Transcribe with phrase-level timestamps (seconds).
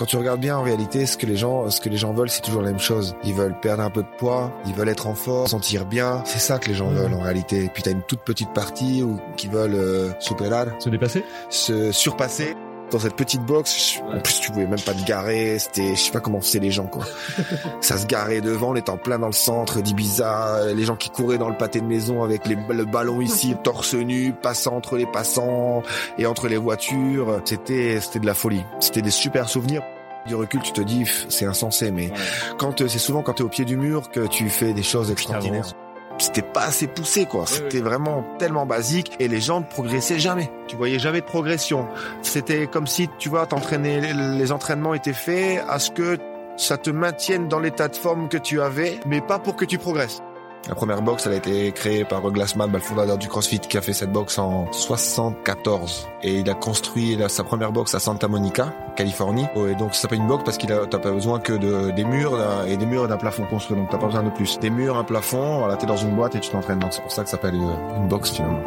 [0.00, 2.30] Quand tu regardes bien, en réalité, ce que les gens, ce que les gens veulent,
[2.30, 3.14] c'est toujours la même chose.
[3.22, 6.22] Ils veulent perdre un peu de poids, ils veulent être en forme, sentir bien.
[6.24, 7.64] C'est ça que les gens veulent en réalité.
[7.64, 11.92] Et puis t'as une toute petite partie où, qui veulent euh, superar, Se dépasser se
[11.92, 12.56] surpasser.
[12.90, 16.10] Dans cette petite box, en plus tu pouvais même pas te garer, c'était, je sais
[16.10, 17.04] pas comment c'est les gens quoi.
[17.80, 21.10] ça se garait devant, on était en plein dans le centre d'Ibiza, les gens qui
[21.10, 24.96] couraient dans le pâté de maison avec les, le ballon ici, torse nu, passant entre
[24.96, 25.82] les passants
[26.18, 27.40] et entre les voitures.
[27.44, 28.64] C'était, c'était de la folie.
[28.80, 29.82] C'était des super souvenirs.
[30.26, 32.12] Du recul, tu te dis, c'est insensé, mais
[32.58, 34.82] quand euh, c'est souvent quand tu es au pied du mur que tu fais des
[34.82, 35.72] choses extraordinaires.
[36.20, 37.46] C'était pas assez poussé, quoi.
[37.46, 40.50] C'était vraiment tellement basique et les gens ne progressaient jamais.
[40.68, 41.88] Tu voyais jamais de progression.
[42.20, 46.18] C'était comme si, tu vois, t'entraînais, les entraînements étaient faits à ce que
[46.58, 49.78] ça te maintienne dans l'état de forme que tu avais, mais pas pour que tu
[49.78, 50.20] progresses.
[50.68, 53.80] La première box, elle a été créée par Glassman, le fondateur du CrossFit, qui a
[53.80, 56.06] fait cette box en 74.
[56.22, 59.46] Et il a construit sa première box à Santa Monica, Californie.
[59.56, 61.90] Oh, Et donc ça s'appelle une box parce qu'il a, t'as pas besoin que de,
[61.92, 62.38] des murs
[62.68, 63.76] et des murs et d'un plafond construit.
[63.76, 64.58] Donc t'as pas besoin de plus.
[64.60, 66.78] Des murs, un plafond, voilà, t'es dans une boîte et tu t'entraînes.
[66.78, 68.62] Donc c'est pour ça que ça s'appelle euh, une box finalement.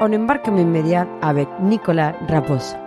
[0.00, 2.85] On embarque immédiat avec Nicolas Raposa.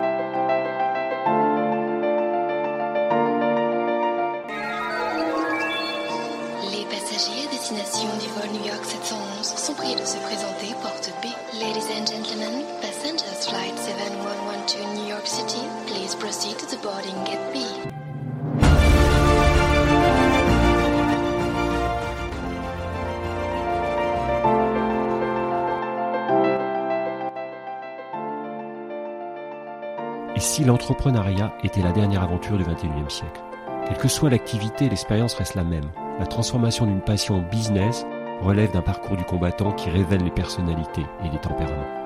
[13.47, 17.57] Flight 7112 New York City, please proceed to the boarding gate B.
[30.35, 33.41] Et si l'entrepreneuriat était la dernière aventure du 21e siècle
[33.87, 35.89] Quelle que soit l'activité, l'expérience reste la même.
[36.19, 38.05] La transformation d'une passion en business
[38.41, 41.98] relève d'un parcours du combattant qui révèle les personnalités et les tempéraments.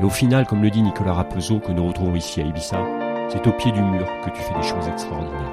[0.00, 2.82] Et au final, comme le dit Nicolas Rapezo, que nous retrouvons ici à Ibiza,
[3.28, 5.52] c'est au pied du mur que tu fais des choses extraordinaires.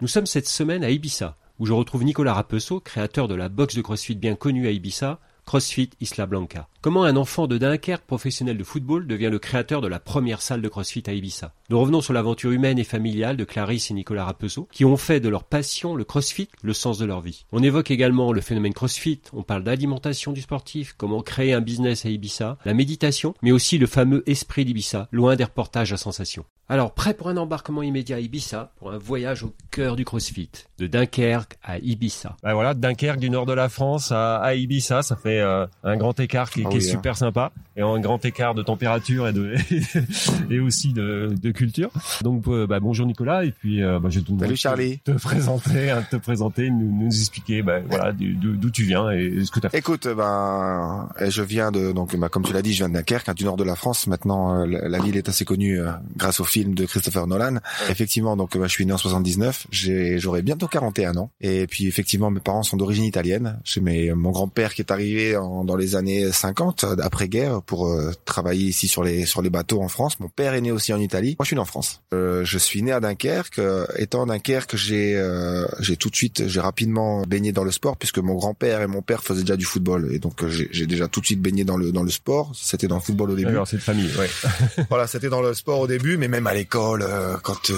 [0.00, 3.74] Nous sommes cette semaine à Ibiza, où je retrouve Nicolas Rapezo, créateur de la boxe
[3.74, 6.68] de CrossFit bien connue à Ibiza, CrossFit Isla Blanca.
[6.80, 10.62] Comment un enfant de Dunkerque, professionnel de football, devient le créateur de la première salle
[10.62, 11.52] de CrossFit à Ibiza?
[11.70, 15.18] Nous revenons sur l'aventure humaine et familiale de Clarisse et Nicolas Rapezo, qui ont fait
[15.18, 17.46] de leur passion, le CrossFit, le sens de leur vie.
[17.50, 22.06] On évoque également le phénomène CrossFit, on parle d'alimentation du sportif, comment créer un business
[22.06, 26.44] à Ibiza, la méditation, mais aussi le fameux esprit d'Ibiza, loin des reportages à sensation.
[26.70, 30.50] Alors, prêt pour un embarquement immédiat à Ibiza, pour un voyage au cœur du CrossFit,
[30.76, 32.36] de Dunkerque à Ibiza?
[32.42, 36.20] Bah voilà, Dunkerque du nord de la France à, Ibiza, ça fait euh, un grand
[36.20, 36.96] écart qui, qui est oui, hein.
[36.98, 39.54] super sympa, et un grand écart de température et de
[40.50, 41.90] et aussi de, de culture.
[42.22, 44.98] Donc, euh, bah, bonjour Nicolas, et puis euh, bah, je vais te Salut Charlie.
[44.98, 49.50] te présenter, hein, te présenter, nous, nous expliquer, bah, voilà, d'où tu viens et ce
[49.50, 49.78] que tu as fait.
[49.78, 53.28] Écoute, ben, je viens de donc, ben, comme tu l'as dit, je viens de Dunkerque,
[53.28, 54.06] hein, du nord de la France.
[54.06, 57.56] Maintenant, euh, la, la ville est assez connue euh, grâce au film de Christopher Nolan.
[57.90, 59.66] Effectivement, donc, ben, je suis né en 79.
[59.70, 61.30] J'ai, j'aurai bientôt 41 ans.
[61.40, 63.58] Et puis, effectivement, mes parents sont d'origine italienne.
[63.64, 63.80] J'ai
[64.14, 68.64] mon grand-père qui est arrivé en- dans les années 50 euh, après-guerre pour euh, travailler
[68.66, 70.18] ici sur les sur les bateaux en France.
[70.20, 71.36] Mon père est né aussi en Italie.
[71.38, 72.02] Moi, je suis né en France.
[72.12, 73.60] Euh, je suis né à Dunkerque.
[73.96, 77.96] Étant à Dunkerque, j'ai euh, j'ai tout de suite, j'ai rapidement baigné dans le sport
[77.96, 81.20] puisque mon grand-père et mon père faisaient déjà du football et donc j'ai déjà tout
[81.20, 82.52] de suite baigné dans le dans le sport.
[82.54, 83.50] C'était dans le football au début.
[83.50, 84.28] Alors, c'est de famille, ouais.
[84.88, 87.06] voilà, c'était dans le sport au début, mais même à l'école,
[87.42, 87.70] quand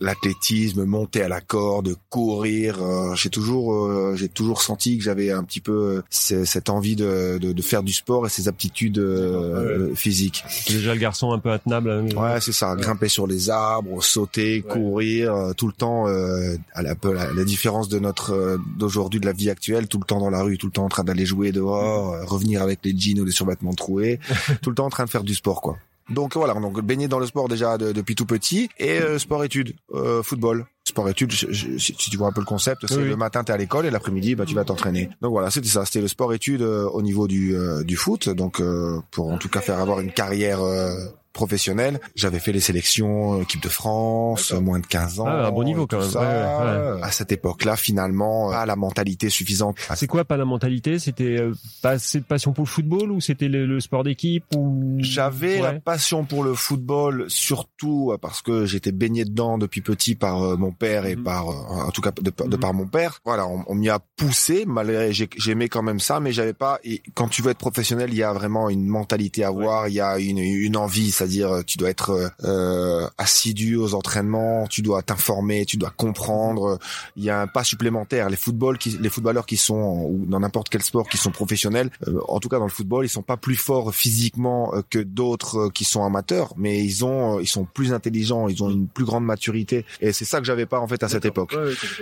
[0.00, 2.78] l'athlétisme, monter à la corde, courir,
[3.14, 7.52] j'ai toujours j'ai toujours senti que j'avais un petit peu ce- cette envie de, de,
[7.52, 10.44] de faire du sport et ces aptitudes euh, euh, physiques.
[10.48, 11.90] C'est déjà le garçon un peu intenable.
[11.90, 12.06] hein.
[12.16, 12.74] Ouais, c'est ça.
[12.76, 16.08] Grimper sur les arbres, sauter, courir, euh, tout le temps.
[16.08, 19.98] Euh, à la, la, la différence de notre euh, d'aujourd'hui, de la vie actuelle, tout
[19.98, 22.80] le temps dans la rue, tout le temps en train d'aller jouer dehors, revenir avec
[22.84, 24.18] les jeans ou les survêtements troués,
[24.62, 25.78] tout le temps en train de faire du sport, quoi.
[26.12, 29.74] Donc voilà, donc baigner dans le sport déjà de- depuis tout petit et euh, sport-études,
[29.94, 30.66] euh, football.
[30.84, 33.44] Sport-études, je- je- si si tu vois un peu le concept, c'est Oui, le matin
[33.44, 35.08] t'es à l'école et l'après-midi bah tu vas t'entraîner.
[35.22, 38.60] Donc voilà, c'était ça, c'était le sport-études euh, au niveau du euh, du foot, donc
[38.60, 40.92] euh, pour en tout cas faire avoir une carrière euh,
[41.32, 45.26] professionnel, j'avais fait les sélections euh, équipe de France, euh, moins de 15 ans.
[45.26, 46.08] Ah, un bon niveau quand même.
[46.10, 47.02] Ouais, ouais, ouais.
[47.02, 49.76] À cette époque-là, finalement, pas la mentalité suffisante.
[49.94, 50.98] C'est quoi pas la mentalité?
[50.98, 51.52] C'était euh,
[51.82, 54.96] pas assez de passion pour le football ou c'était le, le sport d'équipe ou?
[54.98, 60.14] J'avais la passion pour le football, surtout euh, parce que j'étais baigné dedans depuis petit
[60.14, 61.22] par euh, mon père et Mhm.
[61.24, 62.60] par, euh, en tout cas de, de Mhm.
[62.60, 63.20] par mon père.
[63.24, 66.78] Voilà, on, on m'y a poussé, malgré j'ai- j'aimais quand même ça, mais j'avais pas.
[66.84, 69.94] et quand tu veux être professionnel, il y a vraiment une mentalité à avoir, il
[69.94, 74.66] y a une, une envie, c'est-à-dire euh, tu dois être euh, euh, assidu aux entraînements,
[74.66, 76.78] tu dois t'informer, tu dois comprendre.
[77.16, 78.28] Il y a un pas supplémentaire.
[78.28, 81.90] Les footballs, qui, les footballeurs qui sont ou dans n'importe quel sport qui sont professionnels,
[82.08, 84.98] euh, en tout cas dans le football, ils sont pas plus forts physiquement euh, que
[84.98, 89.04] d'autres qui sont amateurs, mais ils ont, ils sont plus intelligents, ils ont une plus
[89.04, 89.84] grande maturité.
[90.00, 91.54] Et c'est ça que j'avais pas en fait à cette époque.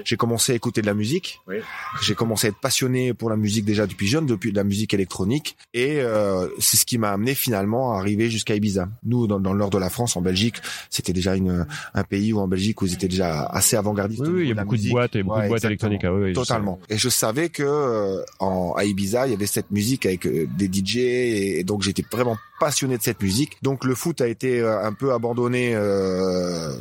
[0.05, 1.41] J'ai commencé à écouter de la musique.
[1.47, 1.57] Oui.
[2.03, 4.95] J'ai commencé à être passionné pour la musique déjà depuis jeune, depuis de la musique
[4.95, 5.57] électronique.
[5.75, 8.89] Et euh, c'est ce qui m'a amené finalement à arriver jusqu'à Ibiza.
[9.11, 10.57] Nous, dans, dans le nord de la France, en Belgique,
[10.89, 14.23] c'était déjà une, un pays où en Belgique où ils étaient déjà assez avant-gardistes.
[14.27, 16.05] Oui, il y a beaucoup de boîtes et beaucoup Ouais, de boîtes électroniques.
[16.05, 16.79] ah oui, je Totalement.
[16.89, 20.47] Et je savais que euh, en, à Ibiza, il y avait cette musique avec euh,
[20.57, 23.59] des DJ et, et donc j'étais vraiment passionné de cette musique.
[23.63, 25.73] Donc le foot a été euh, un peu abandonné.
[25.75, 26.73] Euh,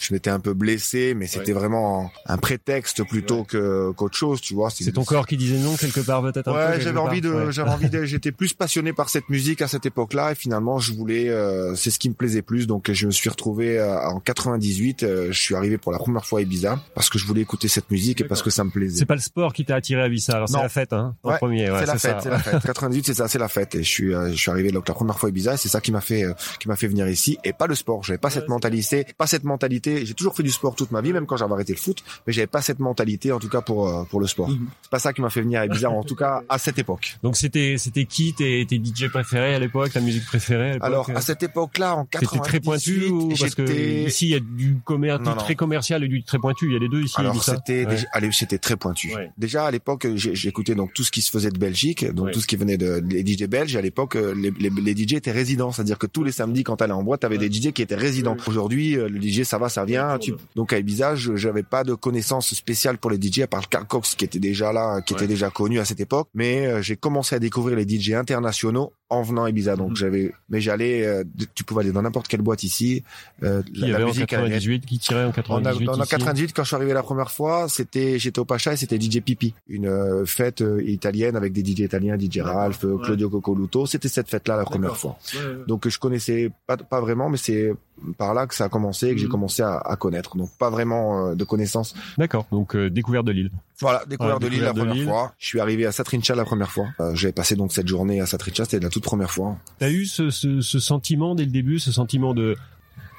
[0.00, 4.54] je m'étais un peu blessé, mais c'était vraiment un prétexte plutôt que qu'autre chose, tu
[4.54, 4.70] vois.
[4.70, 6.48] C'est ton corps qui disait non quelque part peut-être.
[6.48, 7.52] un peu, Ouais, j'avais part envie de, Ouais.
[7.52, 10.92] j'avais envie de, j'étais plus passionné par cette musique à cette époque-là et finalement je
[10.94, 12.66] voulais, euh, c'est ce qui me plaisait plus.
[12.66, 16.24] Donc je me suis retrouvé euh, en 98, euh, je suis arrivé pour la première
[16.24, 18.70] fois à Ibiza parce que je voulais écouter cette musique et parce que ça me
[18.70, 18.98] plaisait.
[18.98, 21.30] C'est pas le sport qui t'a attiré à Ibiza, alors c'est la fête, hein, en
[21.30, 21.70] Ouais, premier.
[21.70, 22.62] Ouais, c'est la fête, c'est la fête.
[22.64, 23.74] 98, c'est ça, c'est la fête.
[23.74, 25.54] Et je suis, euh, je suis arrivé donc la première fois à Ibiza.
[25.54, 27.38] et C'est ça qui m'a fait, euh, qui m'a fait venir ici.
[27.44, 28.02] Et pas le sport.
[28.02, 29.89] J'avais pas cette mentalité, pas cette mentalité.
[30.04, 32.02] J'ai toujours fait du sport toute ma vie, même quand j'avais arrêté le foot.
[32.26, 34.48] Mais j'avais pas cette mentalité, en tout cas pour euh, pour le sport.
[34.48, 34.68] Mhm.
[34.82, 37.16] C'est pas ça qui m'a fait venir à Ibiza, en tout cas à cette époque.
[37.22, 41.10] Donc c'était c'était qui tes, tes DJ préférés à l'époque, ta musique préférée à Alors
[41.14, 44.40] à cette époque-là, en 98, C'était très pointu ou parce que ici il y a
[44.40, 46.66] du commerce, du très commercial et du très pointu.
[46.66, 47.14] Il y a les deux ici.
[47.18, 47.96] Alors c'était Ouais.
[48.12, 49.14] allez, c'était très pointu.
[49.14, 49.30] Ouais.
[49.38, 52.32] Déjà à l'époque, j'écoutais donc tout ce qui se faisait de Belgique, donc Ouais.
[52.32, 53.74] tout ce qui venait de les DJ belges.
[53.76, 56.76] À l'époque, euh, les, les, les DJ étaient résidents, c'est-à-dire que tous les samedis quand
[56.76, 58.36] t'allais en boîte, t'avais des DJ qui étaient résidents.
[58.46, 60.18] Aujourd'hui, euh, le DJ ça va, ça vient.
[60.18, 60.34] Tu...
[60.56, 63.86] Donc à Ibiza, je- j'avais pas de connaissances spéciales pour les DJ à part Carl
[63.86, 65.20] Cox qui était déjà là, qui Ouais.
[65.20, 66.28] était déjà connu à cette époque.
[66.34, 69.76] Mais euh, j'ai commencé à découvrir les DJ internationaux en venant à Ibiza.
[69.76, 69.96] Donc Mhm.
[69.96, 71.24] j'avais, mais j'allais, euh,
[71.54, 73.02] tu pouvais aller dans n'importe quelle boîte ici.
[73.42, 76.62] Euh, Qui y avait en 98, qui tirait en en, 98 en ici 98, quand
[76.62, 79.86] je suis arrivé la première fois, c'était j'étais au Pacha et c'était DJ Pipi, une
[79.88, 83.04] euh, fête euh, italienne avec des DJ italiens, DJ Ralph, euh, Ouais.
[83.04, 83.86] Claudio Coccoluto.
[83.86, 85.18] C'était cette fête-là la première fois.
[85.66, 87.72] Donc je connaissais pas, pas vraiment, mais c'est
[88.16, 89.30] par là que ça a commencé et que j'ai Mhm.
[89.32, 90.36] commencé à, à connaître.
[90.36, 91.94] Donc pas vraiment euh, de connaissances.
[92.16, 92.46] D'accord.
[92.52, 93.50] Donc euh, découverte de l'île.
[93.80, 95.34] Voilà, découvert Ouais, de l'île la première fois.
[95.38, 96.86] Je suis arrivé à Satrincha la première fois.
[97.00, 99.56] Euh, J'avais passé donc cette journée à Satrincha, c'était la toute première fois.
[99.78, 102.56] T'as eu ce, ce, ce sentiment dès le début, ce sentiment de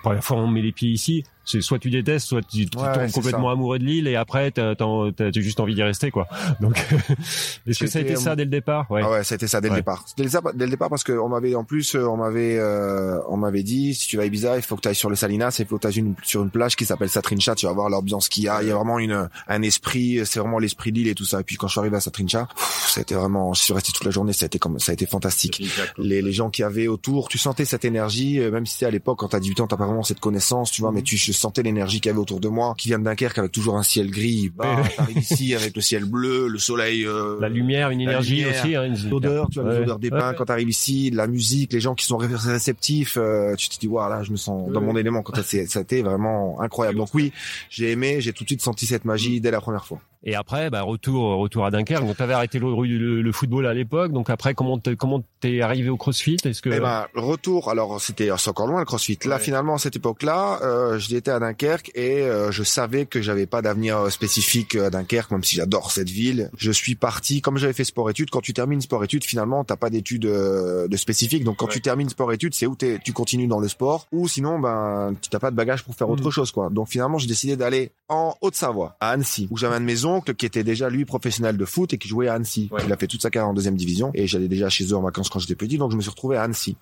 [0.03, 2.94] première fois on met les pieds ici, c'est soit tu détestes, soit tu, tu Ouais,
[2.94, 3.53] tombes complètement ça.
[3.53, 6.27] amoureux de l'île et après t'as t'as- t'as juste envie d'y rester quoi.
[6.59, 6.77] Donc
[7.68, 8.89] est-ce que ça a été ça dès le départ?
[8.89, 9.01] Ouais.
[9.03, 9.75] Ah ouais, ça a été ça dès Ouais.
[9.75, 10.06] le départ.
[10.18, 13.19] Dès le, dès le départ parce que on m'avait en plus euh, on m'avait euh,
[13.30, 15.15] on m'avait dit si tu vas à Ibiza, il faut que tu ailles sur le
[15.15, 17.74] Salinas, il faut que tu ailles une, sur une plage qui s'appelle Satrincha, tu vas
[17.74, 20.92] voir l'ambiance qu'il y a, il y a vraiment une un esprit, c'est vraiment l'esprit
[20.92, 21.39] de l'île et tout ça.
[21.42, 23.92] Et puis quand je suis arrivé à Satrincha, ça a été vraiment je suis resté
[23.92, 25.63] toute la journée, ça a été comme ça a été fantastique.
[25.98, 28.92] Les, les gens qui avaient autour, tu sentais cette énergie, euh, même si c'était à
[28.92, 31.31] l'époque quand t'as 18 ans, t'as pas vraiment cette connaissance, tu vois, mais tu je
[31.41, 33.83] sentais l'énergie qu'il y avait autour de moi, qui vient de Dunkerque avec toujours un
[33.83, 38.01] ciel gris, bah, t'arrives ici avec le ciel bleu, le soleil, euh, La lumière, une
[38.01, 38.75] énergie lumière, aussi.
[38.75, 39.79] Hein, une- l'odeur, tu vois, Ouais.
[39.79, 40.35] l'odeur des pins Ouais.
[40.38, 43.88] quand t'arrives ici, la musique, les gens qui sont ré- réceptifs, euh, tu te dis,
[43.88, 46.97] voilà, je me sens dans mon élément quand ça, ça a été vraiment incroyable.
[46.97, 47.31] Donc oui,
[47.69, 49.99] j'ai aimé, j'ai tout de suite senti cette magie dès la première fois.
[50.23, 52.06] Et après, bah, retour, retour à Dunkerque.
[52.06, 54.12] Donc, t'avais arrêté le, le, le football à l'époque.
[54.12, 56.38] Donc après, comment t'es, comment t'es arrivé au CrossFit?
[56.45, 57.69] Est-ce que Eh ben, retour.
[57.72, 59.17] Alors, c'était c'est encore loin le CrossFit.
[59.25, 59.41] Là, Ouais.
[59.41, 63.62] finalement, à cette époque-là, euh, j'étais à Dunkerque et euh, je savais que j'avais pas
[63.63, 66.51] d'avenir euh, spécifique à Dunkerque, même si j'adore cette ville.
[66.57, 68.29] Je suis parti, comme j'avais fait sport-études.
[68.29, 71.43] Quand tu termines sport-études, finalement, t'as pas d'études euh, de spécifiques.
[71.43, 71.72] Donc, quand Ouais.
[71.74, 75.29] tu termines sport-études, c'est où t'es- tu continues dans le sport, ou sinon, ben, tu
[75.29, 76.29] t'as pas de bagage pour faire autre Mhm.
[76.31, 76.69] chose, quoi.
[76.69, 80.34] Donc, finalement, j'ai décidé d'aller en Haute-Savoie, à Annecy, où j'avais un de mes oncles
[80.36, 82.70] qui était déjà lui professionnel de foot et qui jouait à Annecy.
[82.72, 82.82] Ouais.
[82.86, 85.01] Il a fait toute sa carrière en deuxième division et j'allais déjà chez eux en
[85.01, 86.75] vacances quand j'étais petit, donc je me suis retrouvé à Annecy,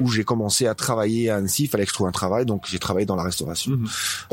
[0.00, 1.64] où j'ai commencé à travailler à Annecy.
[1.64, 3.86] Il fallait que je trouve un travail, donc j'ai travaillé dans la restauration, Mhm.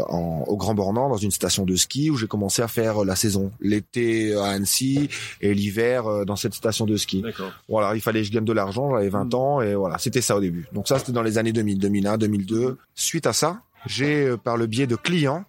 [0.09, 3.15] en, au Grand Bornand, dans une station de ski où j'ai commencé à faire la
[3.15, 5.09] saison, l'été à Annecy
[5.41, 7.23] et l'hiver euh, dans cette station de ski.
[7.69, 9.33] Voilà, il fallait que je gagne de l'argent, j'avais 20 Mhm.
[9.33, 10.67] ans et voilà, c'était ça au début.
[10.73, 12.77] Donc ça, c'était dans les années 2000, 2001, 2002.
[12.95, 15.43] Suite à ça, j'ai euh, par le biais de clients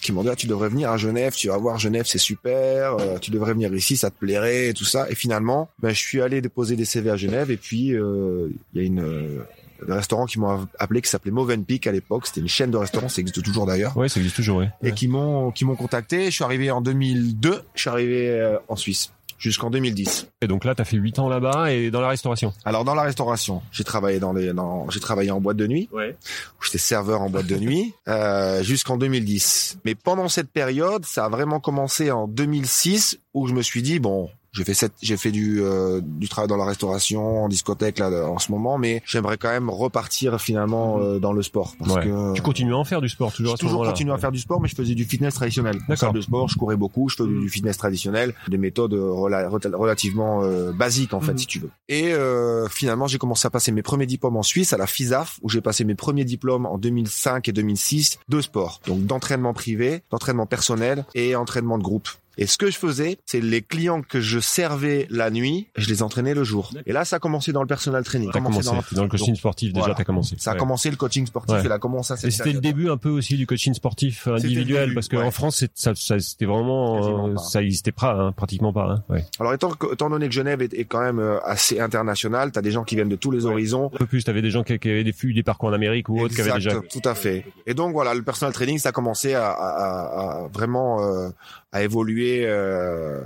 [0.00, 2.94] qui m'ont dit ah, tu devrais venir à Genève, tu vas voir Genève, c'est super,
[2.94, 5.10] euh, tu devrais venir ici, ça te plairait et tout ça.
[5.10, 8.80] Et finalement, ben je suis allé déposer des CV à Genève et puis euh, il
[8.80, 9.42] y a une euh,
[9.86, 12.26] des restaurants qui m'ont appelé qui s'appelait Movenpick à l'époque.
[12.26, 13.96] C'était une chaîne de restaurants, ça existe toujours d'ailleurs.
[13.96, 14.70] Ouais, ça existe toujours, ouais.
[14.82, 16.26] Et qui m'ont qui m'ont contacté.
[16.26, 17.62] Je suis arrivé en 2002.
[17.74, 20.28] Je suis arrivé euh, en Suisse jusqu'en 2010.
[20.42, 22.52] Et donc là, t'as fait huit ans là-bas et dans la restauration.
[22.64, 25.88] Alors dans la restauration, j'ai travaillé dans les, dans, j'ai travaillé en boîte de nuit.
[25.92, 26.16] Ouais.
[26.60, 29.78] où J'étais serveur en boîte de nuit euh, jusqu'en 2010.
[29.84, 33.98] Mais pendant cette période, ça a vraiment commencé en 2006 où je me suis dit
[33.98, 34.28] bon.
[34.58, 38.10] J'ai fait cette, j'ai fait du euh, du travail dans la restauration, en discothèque là
[38.28, 42.02] en ce moment, mais j'aimerais quand même repartir finalement euh, dans le sport parce Ouais.
[42.04, 44.18] que Tu continues à en faire du sport toujours j'ai à ce toujours continué à
[44.18, 45.78] faire du sport, mais je faisais du fitness traditionnel.
[45.88, 46.12] D'accord.
[46.12, 49.76] de sport, je courais beaucoup, je faisais du fitness traditionnel, des méthodes euh, rela- rela-
[49.76, 51.38] relativement euh, basiques en fait, Mhm.
[51.38, 51.70] si tu veux.
[51.88, 55.38] Et euh, finalement, j'ai commencé à passer mes premiers diplômes en Suisse, à la FISAF,
[55.42, 60.02] où j'ai passé mes premiers diplômes en 2005 et 2006 de sport, donc d'entraînement privé,
[60.10, 62.08] d'entraînement personnel et entraînement de groupe.
[62.38, 66.02] Et ce que je faisais, c'est les clients que je servais la nuit, je les
[66.02, 66.70] entraînais le jour.
[66.86, 68.30] Et là, ça a commencé dans le personal training.
[68.32, 69.94] T'as commencé dans- dans, le coaching sportif déjà, voilà.
[69.94, 70.36] t'as commencé.
[70.38, 70.58] Ça a Ouais.
[70.60, 71.64] commencé le coaching sportif Ouais.
[71.64, 74.84] et là commencé à Et c'était le début un peu aussi du coaching sportif individuel
[74.84, 75.30] début, parce qu'en ouais.
[75.30, 79.02] France ça, ça- c'était vraiment euh, ça existait pas hein, pratiquement pas hein.
[79.08, 79.24] ouais.
[79.40, 79.72] Alors étant,
[80.08, 83.08] donné que Genève est, est quand même euh, assez international, t'as des gens qui viennent
[83.08, 83.90] de tous les horizons.
[83.94, 86.08] un peu plus t'avais des gens qui, qui avaient des, eu des parcours en Amérique
[86.08, 87.44] ou autres qui avaient déjà tout à fait.
[87.66, 91.28] Et donc voilà, le personal training, ça a commencé à, à- à- à vraiment euh,
[91.72, 93.20] à évoluer euh,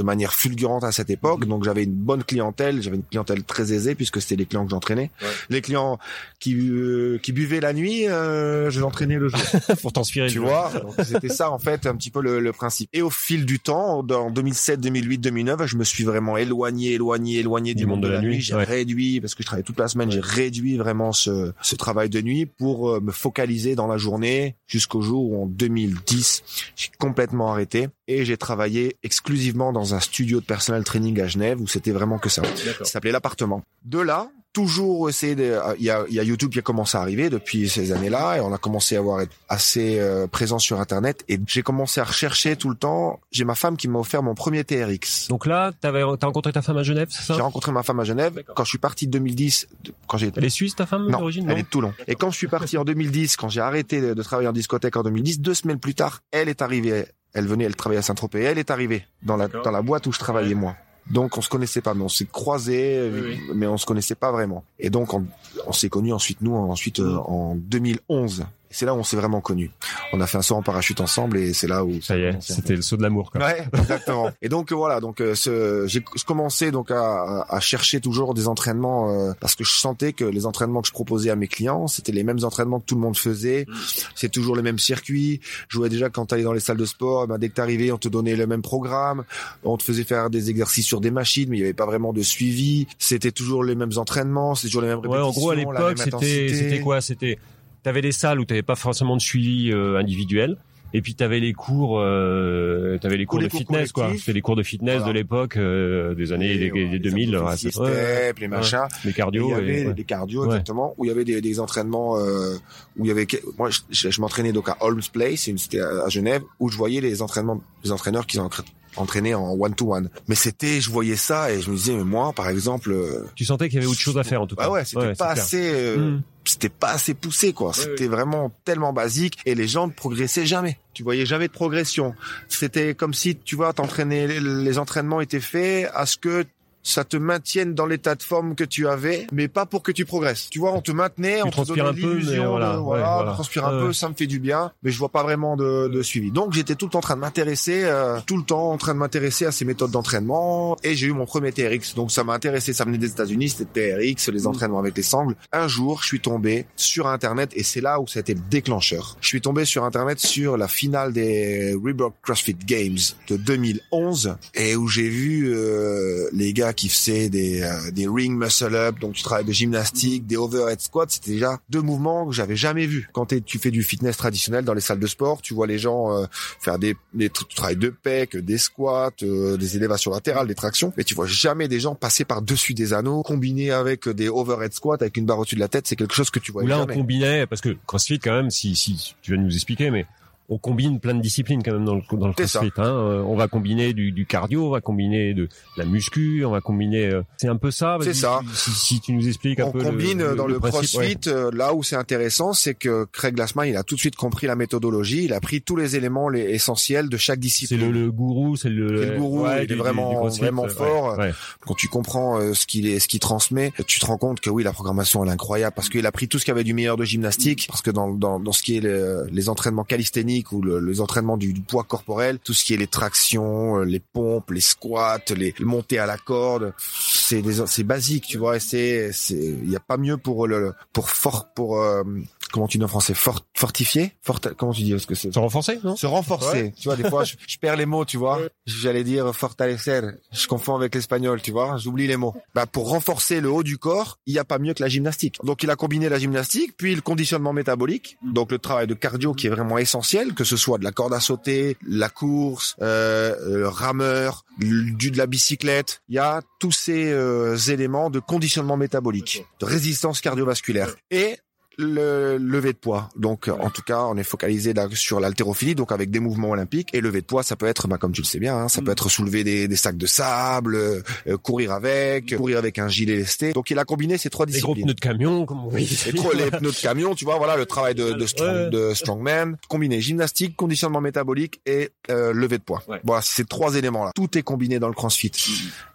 [0.00, 1.44] de manière fulgurante à cette époque.
[1.44, 4.70] Donc j'avais une bonne clientèle, j'avais une clientèle très aisée puisque c'était les clients que
[4.70, 5.10] j'entraînais.
[5.50, 5.98] Les clients
[6.38, 9.38] qui euh, qui buvaient la nuit, euh, je les entraînais le jour.
[9.82, 10.72] pour t'inspirer tu vois
[11.04, 14.02] c'était ça en fait un petit peu le, le principe et au fil du temps
[14.02, 18.20] dans 2007 2008 2009 je me suis vraiment éloigné éloigné éloigné du, monde de la,
[18.20, 18.64] nuit, j'ai ouais.
[18.64, 22.20] réduit parce que je travaillais toute la semaine j'ai réduit vraiment ce, ce travail de
[22.20, 26.42] nuit pour euh, me focaliser dans la journée jusqu'au jour où en 2010
[26.76, 31.60] j'ai complètement arrêté et j'ai travaillé exclusivement dans un studio de personnel training à Genève
[31.60, 32.42] où c'était vraiment que ça
[32.78, 33.62] ça s'appelait l'appartement.
[33.84, 36.98] De là, toujours essayer de, euh, il y a, y a YouTube qui a commencé
[36.98, 40.58] à arriver depuis ces années-là et on a commencé à avoir être assez euh, présent
[40.58, 43.20] sur Internet et j'ai commencé à rechercher tout le temps.
[43.30, 45.28] J'ai ma femme qui m'a offert mon premier TRX.
[45.28, 47.34] donc là t'avais t'as rencontré ta femme à Genève c'est ça?
[47.34, 50.32] J'ai rencontré ma femme à Genève quand je suis parti de 2010, de- quand j'ai
[50.36, 51.48] elle est suisse ta femme d'origine?
[51.50, 51.92] elle est de Toulon.
[52.08, 54.96] Et quand je suis parti en 2010, quand j'ai arrêté de, de travailler en discothèque
[54.96, 57.06] en 2010, deux semaines plus tard, elle est arrivée.
[57.32, 58.42] Elle venait, elle travaillait à Saint-Tropez.
[58.42, 60.74] Elle est arrivée dans la dans la boîte où je travaillais moi.
[61.08, 64.30] Donc on se connaissait pas, mais on s'est croisés, Oui, mais on se connaissait pas
[64.32, 64.64] vraiment.
[64.78, 65.24] Et donc on,
[65.66, 68.44] on s'est connus ensuite nous ensuite euh, en 2011.
[68.72, 69.70] C'est là où on s'est vraiment connus.
[70.12, 72.40] On a fait un saut en parachute ensemble et c'est là où ça y est
[72.40, 74.30] c'était le saut de l'amour quoi Ouais, exactement.
[74.42, 78.32] et donc euh, voilà, donc euh, ce, j'ai je commençais donc à, à chercher toujours
[78.32, 81.48] des entraînements euh, parce que je sentais que les entraînements que je proposais à mes
[81.48, 83.66] clients, c'était les mêmes entraînements que tout le monde faisait.
[84.14, 85.40] C'est toujours les mêmes circuits.
[85.68, 87.90] Je voyais déjà quand tu allais dans les salles de sport, ben, dès que t'arrivais,
[87.90, 89.24] on te donnait le même programme,
[89.64, 92.12] on te faisait faire des exercices sur des machines, mais il y avait pas vraiment
[92.12, 92.86] de suivi.
[92.98, 95.28] C'était toujours les mêmes entraînements, c'était toujours les mêmes ouais répétitions.
[95.28, 97.00] en gros à l'époque c'était c'était quoi?
[97.00, 97.38] C'était
[97.82, 100.56] t'avais des salles où t'avais pas forcément de suivi euh, individuel
[100.92, 104.32] et puis t'avais les cours euh, t'avais les cours les de cours fitness quoi c'était
[104.32, 105.12] les cours de fitness Voilà.
[105.12, 107.94] de l'époque euh, des années des, ouais, des les 2000 ouais, amplifiés, c'est- ouais, ouais.
[108.24, 108.86] steps, les machins.
[109.04, 109.94] les Et cardio il y avait et- ouais.
[109.94, 112.56] des cardio exactement où il y avait des, des entraînements euh,
[112.98, 116.08] où il y avait moi je, je- je m'entraînais donc à Holmes Place c'était à
[116.08, 118.64] Genève où je voyais les entraînements les entraîneurs qui s'entra-
[118.96, 122.02] entraînaient en one to one mais c'était je voyais ça et je me disais mais
[122.02, 124.56] moi par exemple euh, tu sentais qu'il y avait autre chose à faire en tout
[124.56, 126.22] cas bah ouais c'était pas assez euh, Mm.
[126.50, 127.72] C'était pas assez poussé quoi.
[127.72, 130.78] C'était vraiment tellement basique et les gens ne progressaient jamais.
[130.92, 132.14] Tu voyais jamais de progression.
[132.48, 136.44] C'était comme si tu vois t'entraînais les, les entraînements étaient faits à ce que
[136.82, 140.04] ça te maintienne dans l'état de forme que tu avais, mais pas pour que tu
[140.04, 140.48] progresses.
[140.50, 142.78] Tu vois, on te maintenait, Tu on te donnait un peu, mais l'illusion voilà, de,
[142.78, 143.32] ouais, voilà, voilà.
[143.32, 146.02] transpire un peu, ça me fait du bien, mais je vois pas vraiment de, de
[146.02, 146.30] suivi.
[146.30, 148.94] Donc j'étais tout le temps en train de m'intéresser, euh, tout le temps en train
[148.94, 151.94] de m'intéresser à ces méthodes d'entraînement, et j'ai eu mon premier TRX.
[151.94, 155.34] Donc ça m'a intéressé, ça venait des États-Unis, c'était TRX, les entraînements avec les sangles.
[155.52, 158.40] Un jour, je suis tombé sur Internet, et c'est là où ça a été le
[158.50, 159.16] déclencheur.
[159.20, 164.76] Je suis tombé sur Internet sur la finale des Reebok CrossFit Games de 2011, et
[164.76, 169.14] où j'ai vu euh, les gars qui faisaient des, euh, des ring muscle up, donc
[169.14, 173.08] tu travailles de gymnastique, des overhead squats, c'était déjà deux mouvements que j'avais jamais vus.
[173.12, 176.12] Quand tu fais du fitness traditionnel dans les salles de sport, tu vois les gens
[176.12, 176.26] euh,
[176.60, 180.92] faire des, des tu travailles de pec, des squats, euh, des élévations latérales, des tractions,
[180.96, 184.72] mais tu vois jamais des gens passer par dessus des anneaux, combinés avec des overhead
[184.72, 186.66] squats avec une barre au-dessus de la tête, c'est quelque chose que tu vois Où
[186.66, 189.90] là on combinait parce que CrossFit quand même si si tu viens de nous expliquer
[189.90, 190.06] mais
[190.52, 192.44] on combine plein de disciplines quand même dans le dans le C'est.
[192.58, 192.72] CrossFit.
[192.76, 192.84] Hein.
[192.84, 196.50] Euh, On va combiner du, du cardio, on va combiner de, de la muscu, on
[196.50, 197.06] va combiner.
[197.06, 197.96] euh, c'est un peu ça.
[198.02, 198.40] C'est ça.
[198.52, 199.78] Si, si tu nous expliques un on peu.
[199.78, 201.14] le- combine le, dans le, principe, ouais.
[201.14, 204.16] CrossFit euh, là où c'est intéressant, c'est que Craig Glassman, il a tout de suite
[204.16, 207.80] compris la méthodologie, il a pris tous les éléments les, essentiels de chaque C'est discipline.
[207.92, 210.66] le, le gourou, c'est le, C'est le gourou, ouais, il est du- vraiment- CrossFit, vraiment
[210.68, 211.16] fort.
[211.18, 211.30] ouais.
[211.64, 214.50] Quand tu comprends euh, ce qu'il est, ce qu'il transmet, tu te rends compte que
[214.50, 216.64] oui, la programmation elle est incroyable parce qu'il a pris tout ce qu'il y avait
[216.64, 219.84] du meilleur de gymnastique, parce que dans dans, dans ce qui est le- les entraînements
[219.84, 223.84] calisthéniques ou le- les entraînements du, poids corporel, tout ce qui est les tractions, euh,
[223.84, 229.34] les pompes, les squats, les montées à la corde, c'est basique, tu vois, c'est c'est
[229.36, 232.02] il y a pas mieux pour le pour fort pour euh,
[232.50, 235.38] comment tu dis en français fort fortifier, fort comment tu dis parce que c'est Se
[235.38, 235.96] renforcer, non?
[235.96, 236.72] Se renforcer.
[236.76, 238.40] Tu vois, des fois, je, je perds les mots, tu vois.
[238.66, 240.00] J'allais dire fortalecer.
[240.32, 241.76] Je confonds avec l'espagnol, tu vois.
[241.78, 242.34] J'oublie les mots.
[242.54, 245.38] Bah, pour renforcer le haut du corps, il n'y a pas mieux que la gymnastique.
[245.44, 248.16] Donc, il a combiné la gymnastique, puis le conditionnement métabolique.
[248.22, 251.14] Donc, le travail de cardio qui est vraiment essentiel, que ce soit de la corde
[251.14, 256.02] à sauter, la course, euh, le rameur, du de la bicyclette.
[256.08, 260.94] Il y a tous ces euh, éléments de conditionnement métabolique, de résistance cardiovasculaire.
[261.10, 261.38] Et
[261.78, 263.08] le lever de poids.
[263.16, 266.50] Donc, euh, en tout cas, on est focalisé là sur l'haltérophilie, donc avec des mouvements
[266.50, 266.90] olympiques.
[266.94, 268.82] Et lever de poids, ça peut être, bah, comme tu le sais bien, hein, ça
[268.82, 272.88] peut être soulever des, des sacs de sable, euh, euh, courir avec, courir avec un
[272.88, 273.52] gilet lesté.
[273.52, 274.86] Donc, il a combiné ces trois Les gros disciplines.
[274.86, 275.98] pneus de camion, comme on dit.
[276.06, 278.70] Les, trop- les pneus de camion, tu vois, voilà le travail de, de, strong, Ouais.
[278.70, 282.82] de strongman, combiné gymnastique, conditionnement métabolique et euh, lever de poids.
[282.88, 283.00] Ouais.
[283.04, 284.12] Voilà, ces trois éléments-là.
[284.14, 285.30] Tout est combiné dans le CrossFit.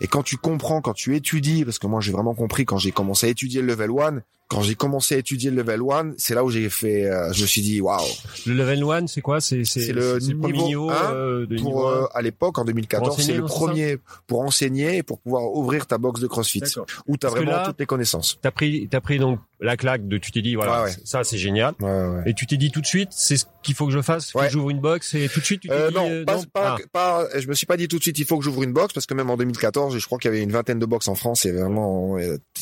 [0.01, 2.91] Et quand tu comprends, quand tu étudies, parce que moi j'ai vraiment compris quand j'ai
[2.91, 6.35] commencé à étudier le level 1, quand j'ai commencé à étudier le level 1, c'est
[6.35, 7.99] là où j'ai fait, euh, je me suis dit, waouh,
[8.45, 9.41] Le level 1, c'est quoi?
[9.41, 11.93] C'est le niveau niveau un euh, de niveau pour un.
[12.03, 13.97] euh, à l'époque en 2014, Pour c'est le non, premier
[14.27, 16.61] pour enseigner et pour pouvoir ouvrir ta box de CrossFit
[17.07, 18.37] où tu as Parce vraiment là- toutes les connaissances.
[18.41, 20.91] T'as pris, t'as pris donc la claque de, tu t'es dit voilà, ouais.
[21.05, 21.73] ça c'est génial.
[21.79, 22.23] Ouais, ouais.
[22.27, 24.49] Et tu t'es dit tout de suite, c'est ce qu'il faut que je fasse, que
[24.49, 26.87] j'ouvre une box et tout de suite tu t'es Euh, dit non, pas, pas, Ah.
[26.91, 28.93] pas- je me suis pas dit tout de suite il faut que j'ouvre une box
[28.93, 31.15] parce que même en 2014, je crois qu'il y avait une vingtaine de box en
[31.15, 32.15] France, c'est vraiment,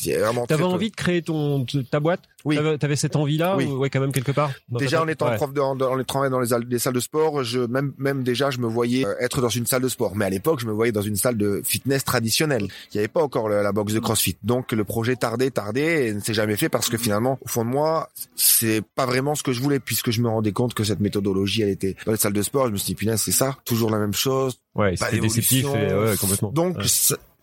[0.06, 2.56] vraiment T'avais envie de créer ton ta boîte Oui.
[2.56, 3.64] T'avais, t'avais cette envie-là Oui.
[3.66, 4.50] ou- Ouais, quand même quelque part.
[4.68, 5.36] dans ta Déjà en tête étant Ouais.
[5.36, 8.22] prof de, en, en travaillant dans les, al- les salles de sport, je même même
[8.22, 10.14] déjà je me voyais euh, être dans une salle de sport.
[10.16, 12.64] Mais à l'époque, je me voyais dans une salle de fitness traditionnelle.
[12.92, 14.36] Il n'y avait pas encore le- la box de CrossFit.
[14.42, 17.64] Donc le projet tardait, tardait et ne s'est jamais fait parce que finalement, au fond
[17.64, 20.84] de moi, c'est pas vraiment ce que je voulais puisque je me rendais compte que
[20.84, 22.66] cette méthodologie, elle était dans les salles de sport.
[22.66, 25.64] Je me suis dit, punaise, c'est ça, toujours la même chose, Ouais, pas c'était déceptif
[25.66, 26.50] et ouais, complètement.
[26.52, 26.84] Donc, Ouais.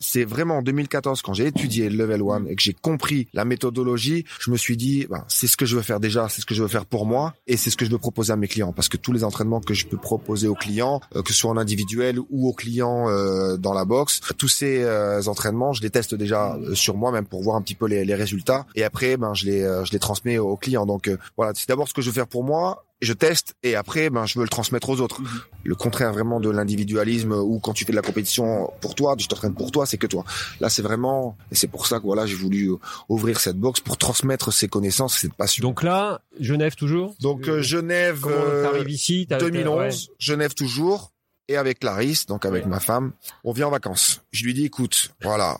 [0.01, 3.45] C'est vraiment en 2014 quand j'ai étudié le level 1 et que j'ai compris la
[3.45, 6.45] méthodologie, je me suis dit, ben, c'est ce que je veux faire déjà, c'est ce
[6.45, 8.47] que je veux faire pour moi et c'est ce que je veux proposer à mes
[8.47, 11.39] clients parce que tous les entraînements que je peux proposer aux clients, euh, que ce
[11.39, 15.81] soit en individuel ou aux clients euh, dans la box, tous ces euh, entraînements, je
[15.81, 18.65] les teste déjà euh, sur moi même pour voir un petit peu les, les résultats
[18.75, 20.85] et après, ben, je les, euh, je les transmets aux clients.
[20.85, 24.09] Donc voilà, c'est d'abord ce que je veux faire pour moi je teste et après
[24.09, 25.21] ben je veux le transmettre aux autres.
[25.63, 29.27] Le contraire vraiment de l'individualisme où quand tu fais de la compétition pour toi, je
[29.27, 30.23] t'entraîne pour toi, c'est que toi.
[30.59, 32.75] Là c'est vraiment et c'est pour ça que voilà, j'ai voulu euh,
[33.09, 35.61] ouvrir cette box pour transmettre ces connaissances, cette passion.
[35.61, 37.15] Donc là, Genève toujours?
[37.21, 39.25] Donc euh, Genève Comment euh, t'arrives ici?
[39.27, 39.77] T'as- t'as- 2011,
[40.09, 40.15] ouais.
[40.19, 41.11] Genève toujours
[41.47, 42.69] et avec Clarisse, donc avec Ouais.
[42.69, 43.11] ma femme,
[43.43, 44.21] on vient en vacances.
[44.31, 45.59] Je lui dis écoute, voilà,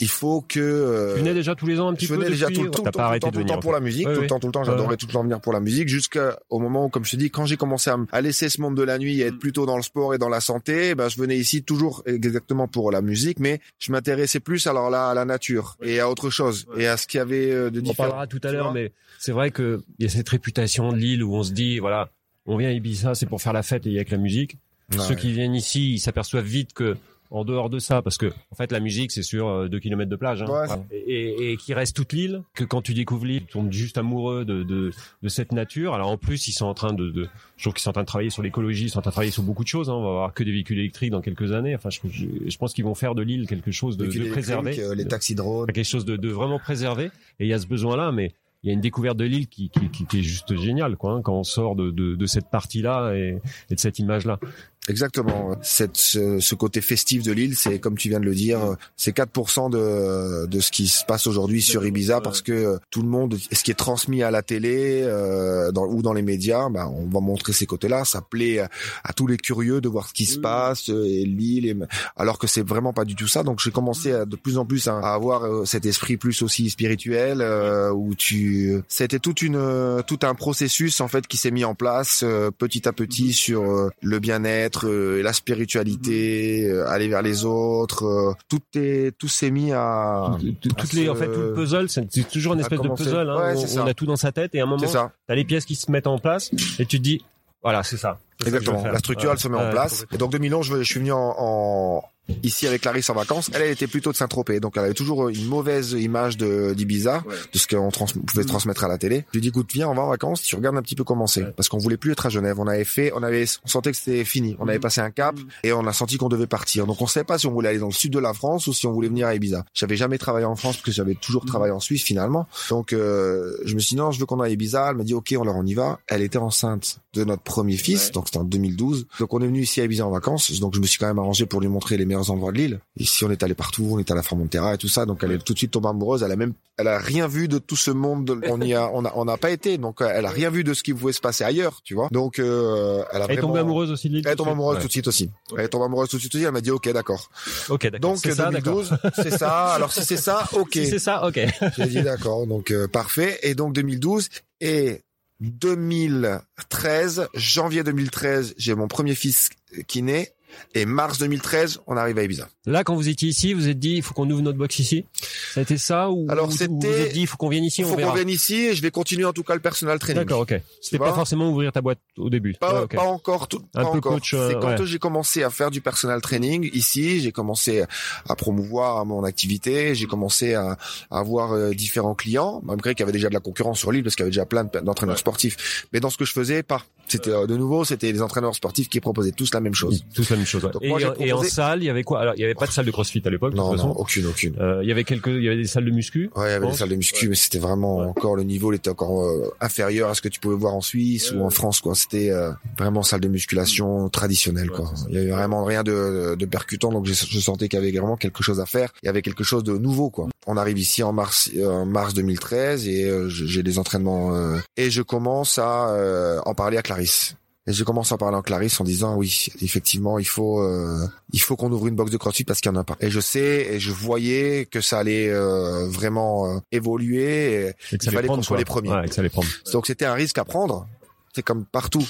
[0.00, 2.30] il faut que euh, Tu venais déjà tous les ans un petit je peu venais
[2.30, 3.54] déjà depuis tout le temps, T'as tout, pas le temps, de tout le venir.
[3.54, 4.24] temps pour la musique, Ouais, tout ouais.
[4.24, 4.60] le temps, tout le temps.
[4.60, 4.66] Ouais.
[4.66, 7.30] J'adorais tout le temps venir pour la musique, jusqu'au moment où, comme je te dis,
[7.30, 9.82] quand j'ai commencé à, laisser ce monde de la nuit et être plutôt dans le
[9.82, 13.60] sport et dans la santé, ben je venais ici toujours exactement pour la musique, mais
[13.78, 17.06] je m'intéressais plus alors là à la nature et à autre chose et à ce
[17.06, 18.08] qu'il y avait euh, de On en différent.
[18.08, 21.22] parlera tout à l'heure, mais c'est vrai que il y a cette réputation de l'île
[21.22, 22.08] où on se dit voilà,
[22.46, 24.58] on vient à Ibiza, c'est pour faire la fête et y a que la musique.
[24.92, 24.98] Ouais.
[24.98, 26.96] Ceux qui viennent ici, ils s'aperçoivent vite que
[27.30, 30.10] en dehors de ça, parce que en fait la musique c'est sur euh, deux kilomètres
[30.10, 30.66] de plage, hein, Ouais.
[30.92, 33.98] et, et, et qui reste toute l'île, que quand tu découvres l'île, tu tombes juste
[33.98, 35.94] amoureux de, de, de cette nature.
[35.94, 38.02] Alors en plus ils sont en train de, de je trouve qu'ils sont en train
[38.02, 39.90] de travailler sur l'écologie, ils sont en train de travailler sur beaucoup de choses.
[39.90, 39.94] Hein.
[39.94, 41.74] On va avoir que des véhicules électriques dans quelques années.
[41.74, 41.98] Enfin je,
[42.46, 45.34] je, pense qu'ils vont faire de l'île quelque chose de, de préservé, euh, les taxis
[45.34, 45.66] drones.
[45.72, 47.06] quelque chose de, vraiment préservé.
[47.40, 48.32] Et il y a ce besoin-là, mais
[48.62, 51.12] il y a une découverte de l'île qui, qui, qui, qui est juste géniale, quoi,
[51.12, 53.38] hein, quand on sort de, de, de cette partie-là et,
[53.70, 54.38] et de cette image-là.
[54.88, 55.56] Exactement.
[55.62, 59.16] Cette, ce, ce côté festif de l'île, c'est comme tu viens de le dire, c'est
[59.16, 63.08] 4% de, de ce qui se passe aujourd'hui sur Ibiza parce que euh, tout le
[63.08, 66.88] monde, ce qui est transmis à la télé euh, dans, ou dans les médias, bah,
[66.88, 68.04] on va montrer ces côtés-là.
[68.04, 68.68] Ça plaît à,
[69.04, 71.76] à tous les curieux de voir ce qui se passe euh, et l'île, et-
[72.16, 73.42] alors que c'est vraiment pas du tout ça.
[73.42, 76.42] Donc j'ai commencé à, de plus en plus à, à avoir euh, cet esprit plus
[76.42, 81.50] aussi spirituel euh, où tu, c'était toute une, tout un processus en fait qui s'est
[81.50, 86.88] mis en place euh, petit à petit sur euh, le bien-être euh, la spiritualité, euh,
[86.88, 88.04] aller vers les autres.
[88.04, 90.36] euh, tout est, tout s'est mis à.
[90.60, 93.30] Tout- Toutes les, en fait, tout le puzzle, c'est toujours une espèce de puzzle.
[93.30, 94.82] Hein, Ouais, on, a tout dans sa tête et à un moment,
[95.26, 97.24] t'as les pièces qui se mettent en place et tu te dis,
[97.62, 98.18] voilà, c'est ça.
[98.44, 98.84] Exactement.
[98.84, 100.04] La structure, elle se met en place.
[100.12, 102.04] Et donc 2011, je, je suis venu en, en-
[102.42, 103.50] ici avec Clarisse en vacances.
[103.52, 107.22] Elle, elle était plutôt de Saint-Tropez, donc elle avait toujours une mauvaise image de d'Ibiza,
[107.52, 109.24] de ce qu'on trans- pouvait transmettre à la télé.
[109.32, 111.04] Je lui ai dit, écoute, viens, on va en vacances, tu regardes un petit peu
[111.04, 112.58] comment c'est, parce qu'on voulait plus être à Genève.
[112.58, 114.56] On avait fait, on avait, on sentait que c'était fini.
[114.58, 116.86] On avait passé un cap et on a senti qu'on devait partir.
[116.86, 118.72] Donc on savait pas si on voulait aller dans le sud de la France ou
[118.72, 119.64] si on voulait venir à Ibiza.
[119.74, 122.46] J'avais jamais travaillé en France parce que j'avais toujours travaillé en Suisse finalement.
[122.70, 124.88] Donc euh, je me suis dit non, je veux qu'on aille à Ibiza.
[124.90, 126.00] Elle m'a dit ok, alors on y va.
[126.08, 129.06] Elle était enceinte de notre premier fils, donc c'était en 2012.
[129.20, 130.58] Donc on est venu ici à Ibiza en vacances.
[130.60, 132.80] Donc je me suis quand même arrangé pour lui montrer les meilleurs endroits de l'île.
[132.96, 135.06] Ici on est allé partout, on est à Formentera et tout ça.
[135.06, 136.22] Donc elle est tout de suite tombée amoureuse.
[136.22, 138.40] Elle a même, elle a rien vu de tout ce monde.
[138.48, 139.78] On y a, on a, on n'a pas été.
[139.78, 142.08] Donc euh, elle a rien vu de ce qui pouvait se passer ailleurs, tu vois.
[142.10, 144.24] Donc euh, elle a Elle est tombée amoureuse aussi de l'île.
[144.26, 144.80] Elle est tombée amoureuse Ouais.
[144.82, 145.30] tout de suite aussi.
[145.56, 146.44] Elle est tombée amoureuse tout de suite aussi.
[146.44, 147.30] Elle m'a dit ok d'accord.
[147.68, 148.00] Ok, d'accord.
[148.00, 148.82] Donc C'est ça, d'accord.
[148.82, 149.66] 2012, c'est ça.
[149.74, 150.68] Alors si c'est ça, ok.
[150.72, 151.40] Si c'est ça, ok.
[151.76, 153.38] J'ai dit d'accord, donc euh, parfait.
[153.42, 154.28] Et donc 2012
[154.60, 155.00] et
[155.40, 159.50] 2013, janvier 2013, j'ai mon premier fils
[159.86, 160.32] qui naît.
[160.74, 162.48] Et mars 2013, on arrive à Ibiza.
[162.66, 165.04] Là, quand vous étiez ici, vous êtes dit, il faut qu'on ouvre notre box ici.
[165.52, 167.82] Ça a été ça ou Alors, c'était- vous êtes dit, il faut qu'on vienne ici,
[167.82, 170.22] Il faut qu'on vienne ici et je vais continuer en tout cas le personal training.
[170.24, 170.54] D'accord, ok.
[170.80, 172.54] C'était vois pas forcément ouvrir ta boîte au début.
[172.54, 174.12] Pas, pas encore tout, Un pas peu encore.
[174.14, 174.86] coach, euh, C'est quand ouais.
[174.86, 177.84] j'ai commencé à faire du personal training ici, j'ai commencé
[178.28, 180.76] à promouvoir mon activité, j'ai commencé à,
[181.10, 184.02] à avoir euh, différents clients, malgré qu'il y avait déjà de la concurrence sur l'île
[184.02, 185.86] parce qu'il y avait déjà plein de- d'entraîneurs sportifs.
[185.92, 186.82] Mais dans ce que je faisais, pas.
[187.06, 190.04] C'était euh, de nouveau, c'était les entraîneurs sportifs qui proposaient tous la même chose.
[190.14, 190.64] Tous la même chose.
[190.64, 190.70] ouais.
[190.72, 192.20] Donc Et, moi, j'ai et en salle, il y avait quoi?
[192.20, 193.52] Alors, il y avait pas de salle de CrossFit à l'époque.
[193.52, 194.00] de Non, toute non, façon.
[194.00, 194.54] aucune, aucune.
[194.60, 196.30] Euh, il y avait quelques, il y avait des salles de muscu.
[196.36, 198.76] Ouais, il y avait des salles de muscu, mais c'était vraiment encore le niveau, il
[198.76, 201.80] était encore euh, inférieur à ce que tu pouvais voir en Suisse ou en France,
[201.80, 201.94] quoi.
[201.94, 204.92] C'était euh, vraiment salle de musculation traditionnelle, quoi.
[205.08, 207.92] Il y avait vraiment rien de, de percutant, donc je, je sentais qu'il y avait
[207.92, 208.90] vraiment quelque chose à faire.
[209.02, 210.28] Il y avait quelque chose de nouveau, quoi.
[210.46, 214.58] On arrive ici en mars, euh, en mars 2013 et euh, j'ai des entraînements euh,
[214.76, 217.36] et je commence à euh, en parler à Clarisse.
[217.66, 221.40] Et je commence à parler en Clarisse en disant oui, effectivement, il faut euh, il
[221.40, 222.96] faut qu'on ouvre une box de CrossFit parce qu'il y en a pas.
[223.00, 227.54] Et je sais et je voyais que ça allait euh, vraiment euh, évoluer.
[227.54, 228.90] Et Et que il ça allait fallait qu'on prendre, soit les premiers.
[228.90, 229.48] Ouais, que ça allait prendre.
[229.72, 230.86] Donc c'était un risque à prendre.
[231.34, 232.06] C'est comme partout.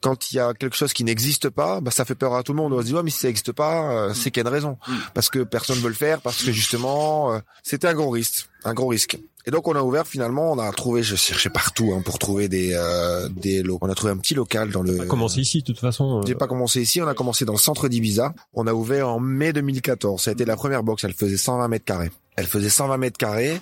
[0.00, 2.52] Quand il y a quelque chose qui n'existe pas, bah, ça fait peur à tout
[2.52, 2.72] le monde.
[2.72, 4.54] On se dit, ouais, mais si ça n'existe pas, euh, c'est qu'il y a une
[4.54, 4.76] raison.
[5.14, 8.46] Parce que personne veut le faire, parce que justement, euh, c'était un gros risque.
[8.64, 9.18] Un gros risque.
[9.46, 12.48] Et donc on a ouvert finalement, on a trouvé, je cherchais partout hein, pour trouver
[12.48, 13.86] des euh, des locaux.
[13.86, 14.98] On a trouvé un petit local dans le.
[14.98, 16.18] On a commencé ici, de toute façon.
[16.18, 18.34] euh, J'ai pas commencé ici, on a commencé dans le centre d'Ibiza.
[18.52, 20.20] On a ouvert en mai 2014.
[20.22, 21.04] Ça a été la première box.
[21.04, 22.10] Elle faisait 120 mètres carrés.
[22.36, 23.58] Elle faisait 120 mètres carrés.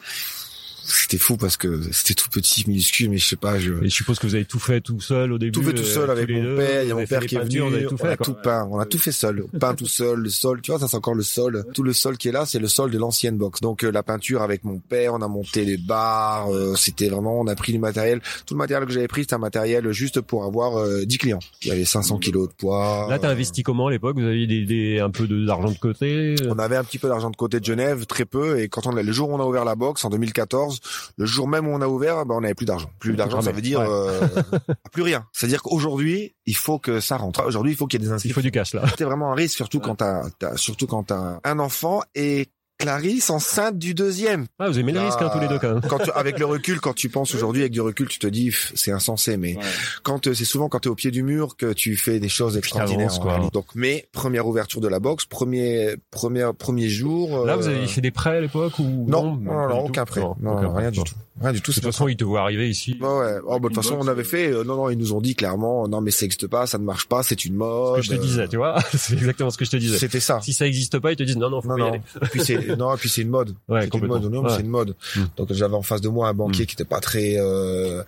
[0.88, 3.94] C'était fou parce que c'était tout petit, minuscule, mais je sais pas, je Et je
[3.94, 5.52] suppose que vous avez tout fait tout seul au début.
[5.52, 6.56] tout fait tout euh, seul avec mon deux.
[6.56, 6.82] père.
[6.82, 7.58] Il y a mon père qui est venu.
[7.60, 8.08] Vous avez tout on fait.
[8.08, 8.26] a quoi.
[8.26, 8.68] tout peint.
[8.70, 9.44] On a tout fait seul.
[9.58, 10.18] Peint tout seul.
[10.20, 11.64] Le sol, tu vois, ça c'est encore le sol.
[11.74, 13.60] Tout le sol qui est là, c'est le sol de l'ancienne box.
[13.60, 16.52] Donc euh, la peinture avec mon père, on a monté les barres.
[16.54, 18.20] euh, c'était vraiment, on a pris du matériel.
[18.46, 21.40] Tout le matériel que j'avais pris, c'était un matériel juste pour avoir euh, 10 clients.
[21.62, 23.06] Il y avait 500 kilos de poids.
[23.10, 24.16] Là, t'as Euh, investi comment à l'époque?
[24.18, 26.34] Vous aviez des, des- un peu de- d'argent de côté?
[26.40, 28.86] Euh, On avait un petit peu d'argent de côté de Genève, très peu, et quand
[28.86, 30.75] on a, le jour où on a ouvert la box en 2014,
[31.16, 32.90] le jour même où on a ouvert, ben on n'avait plus d'argent.
[32.98, 33.86] Plus d'argent, ça veut dire Ouais.
[33.88, 34.20] euh,
[34.92, 35.26] plus rien.
[35.32, 37.44] C'est-à-dire qu'aujourd'hui, il faut que ça rentre.
[37.44, 38.34] Aujourd'hui, il faut qu'il y ait des Il inscriptions.
[38.40, 38.82] faut du cash là.
[38.88, 43.30] C'était vraiment un risque, surtout quand t'as, t'as- surtout quand t'as un enfant et Clarisse
[43.30, 44.46] enceinte du deuxième.
[44.58, 45.80] Ah, vous aimez le risque hein, tous les deux quand même.
[45.88, 48.54] Quand tu- avec le recul, quand tu penses aujourd'hui avec du recul, tu te dis
[48.74, 49.56] c'est insensé, mais
[50.02, 52.28] quand euh, c'est souvent quand tu es au pied du mur que tu fais des
[52.28, 53.18] choses extraordinaires.
[53.18, 53.40] quoi.
[53.52, 57.46] Donc, mais première ouverture de la box, premier premier premier jour.
[57.46, 60.20] Là, euh, vous avez fait des prêts à l'époque ou non, non, non, aucun prêt,
[60.40, 61.70] Non, rien du tout, rien du tout.
[61.70, 62.98] De toute façon, ils te voient arriver ici.
[63.00, 63.36] Ouais, ouais.
[63.46, 65.34] Oh, bah, de toute façon, on avait fait, euh, non, non, ils nous ont dit
[65.34, 67.96] clairement, non, mais ça n'existe pas, ça ne marche pas, c'est une Ce mode.
[67.96, 69.96] que je te disais, tu vois C'est exactement ce que je te disais.
[69.98, 70.40] C'était ça.
[70.42, 71.88] Si ça existe pas, ils te disent non, non, faut Non, pas y non.
[71.92, 72.00] aller.
[72.22, 73.54] Et puis non, et puis c'est une mode.
[73.68, 74.22] Ouais, c'est une mode.
[74.24, 74.54] Non, mais Ouais.
[74.56, 74.94] c'est une mode.
[75.14, 75.20] Mm.
[75.36, 76.66] Donc j'avais en face de moi un banquier Mm.
[76.66, 78.02] qui était pas très euh,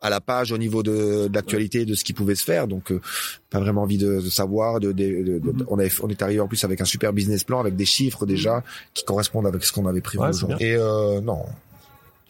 [0.00, 2.68] à la page au niveau de, de l'actualité de ce qui pouvait se faire.
[2.68, 3.00] Donc euh,
[3.50, 4.78] pas vraiment envie de, de savoir.
[4.80, 5.64] De, de- de- de- Mm.
[5.68, 8.26] on, avait, on est arrivé en plus avec un super business plan avec des chiffres
[8.26, 10.30] déjà qui correspondent avec ce qu'on avait prévu Ouais.
[10.60, 11.40] Et euh, non.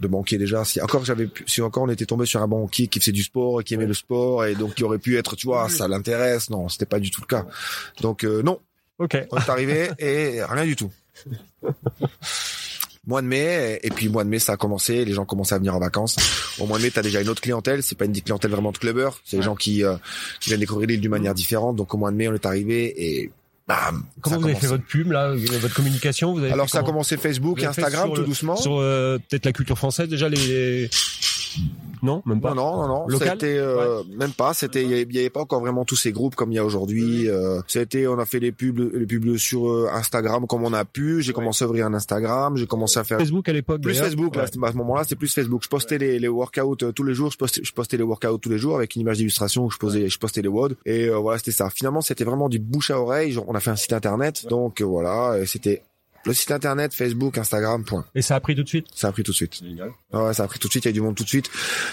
[0.00, 2.98] De banquier déjà, si encore j'avais, si encore on était tombé sur un banquier qui
[2.98, 5.46] faisait du sport et qui aimait le sport et donc qui aurait pu être, tu
[5.46, 6.50] vois, ça l'intéresse.
[6.50, 7.46] Non, c'était pas du tout le cas.
[8.00, 8.58] Donc euh, non,
[8.98, 9.16] Ok.
[9.30, 10.90] on est arrivé et rien du tout.
[13.07, 15.59] Mois de mai, et puis mois de mai, ça a commencé, les gens commençaient à
[15.59, 16.16] venir en vacances.
[16.59, 18.79] Au mois de mai, t'as déjà une autre clientèle, c'est pas une clientèle vraiment de
[18.79, 19.96] clubbers, c'est les gens qui, euh,
[20.40, 21.77] qui viennent découvrir l'île d'une manière différente.
[21.77, 23.31] Donc au mois de mai, on est arrivé et
[23.68, 24.05] bam.
[24.22, 27.18] Comment vous avez fait votre pub là, votre communication Vous avez Alors ça a commencé
[27.18, 28.57] Facebook, fait Instagram, sur tout le- doucement.
[28.57, 30.88] Sur euh, peut-être la culture française déjà les.
[32.02, 32.52] Non, même pas.
[32.52, 33.18] Non, non, non, non.
[33.18, 34.52] C'était euh, même pas.
[34.52, 36.56] C'était, il y, avait- il y avait pas encore vraiment tous ces groupes comme il
[36.56, 37.30] y a aujourd'hui.
[37.30, 40.84] Euh, c'était, on a fait les pubs, les pubs sur euh, Instagram comme on a
[40.84, 41.22] pu.
[41.22, 42.58] J'ai commencé à ouvrir un Instagram.
[42.58, 43.80] J'ai commencé à faire Facebook à l'époque.
[43.80, 43.98] plus.
[43.98, 44.36] Facebook.
[44.36, 44.68] Là, Ouais.
[44.68, 45.62] à ce moment-là, c'était plus Facebook.
[45.64, 47.30] Je postais les, les workouts euh, tous les jours.
[47.30, 49.78] Je postais, je postais les workouts tous les jours avec une image d'illustration où je
[49.78, 50.76] posais, je postais les WOD.
[50.84, 51.70] Et euh, voilà, c'était ça.
[51.70, 53.38] Finalement, c'était vraiment du bouche à oreille.
[53.46, 54.46] On a fait un site internet.
[54.50, 55.82] Donc euh, voilà, c'était
[56.26, 57.84] le site internet, Facebook, Instagram.
[57.84, 58.04] Point.
[58.14, 58.87] Et ça a pris tout de suite?
[58.94, 59.60] Ça a pris tout de suite.
[60.12, 61.28] Ah Ouais, ça a pris tout de suite, il y a du monde tout de
[61.28, 61.50] suite.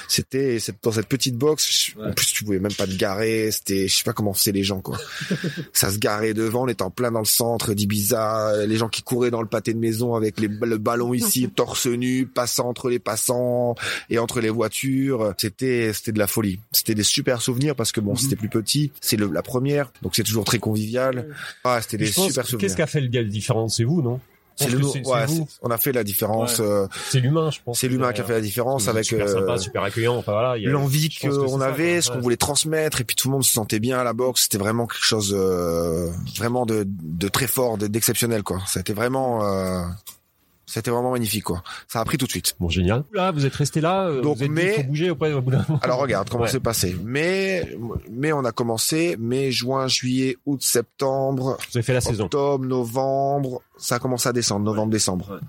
[0.08, 3.88] C'était c'est- dans cette petite box, en plus tu pouvais même pas te garer, c'était
[3.88, 4.98] je sais pas comment faisaient les gens quoi.
[5.74, 9.02] ça se garait devant, on était en plein dans le centre d'Ibiza, les gens qui
[9.04, 12.90] couraient dans le pâté de maison avec les, le ballon ici, torse nu, passant entre
[12.90, 13.76] les passants
[14.10, 16.60] et entre les voitures, c'était c'était de la folie.
[16.72, 20.24] C'était des super souvenirs parce que bon, c'était plus petit, c'est la première, donc c'est
[20.24, 21.36] toujours très convivial.
[21.64, 22.60] Ah, c'était des super souvenirs.
[22.62, 24.20] Qu'est-ce qui a fait le gars différent C'est vous, non?
[24.56, 25.26] C'est ouais,
[25.64, 27.80] on a fait la différence, euh, C'est l'humain, je pense.
[27.80, 30.18] c'est l'humain qui a fait la différence avec super euh, sympa, super accueillant.
[30.18, 30.58] Enfin voilà.
[30.58, 32.22] l'envie qu'on avait, ce qu'on Ouais.
[32.22, 34.44] voulait transmettre, et puis tout le monde se sentait bien à la boxe.
[34.44, 38.60] C'était vraiment quelque chose euh, vraiment de, de très fort, de- d'exceptionnel quoi.
[38.68, 39.82] C'était vraiment, euh,
[40.68, 41.64] c'était vraiment magnifique quoi.
[41.88, 42.56] Ça a pris tout de suite.
[42.60, 43.04] Bon, génial.
[43.14, 44.08] Là, vous êtes resté là.
[44.08, 45.80] euh, Donc, vous êtes dit, faut bouger au bout moment.
[45.82, 46.50] Alors regarde comment Ouais.
[46.50, 46.96] c'est passé.
[47.04, 47.68] Mais,
[48.12, 52.26] mais on a commencé mai, juin, juillet, août, septembre, Vous avez fait la saison.
[52.26, 53.62] octobre, novembre.
[53.82, 55.40] Ça a commencé à descendre, novembre, décembre.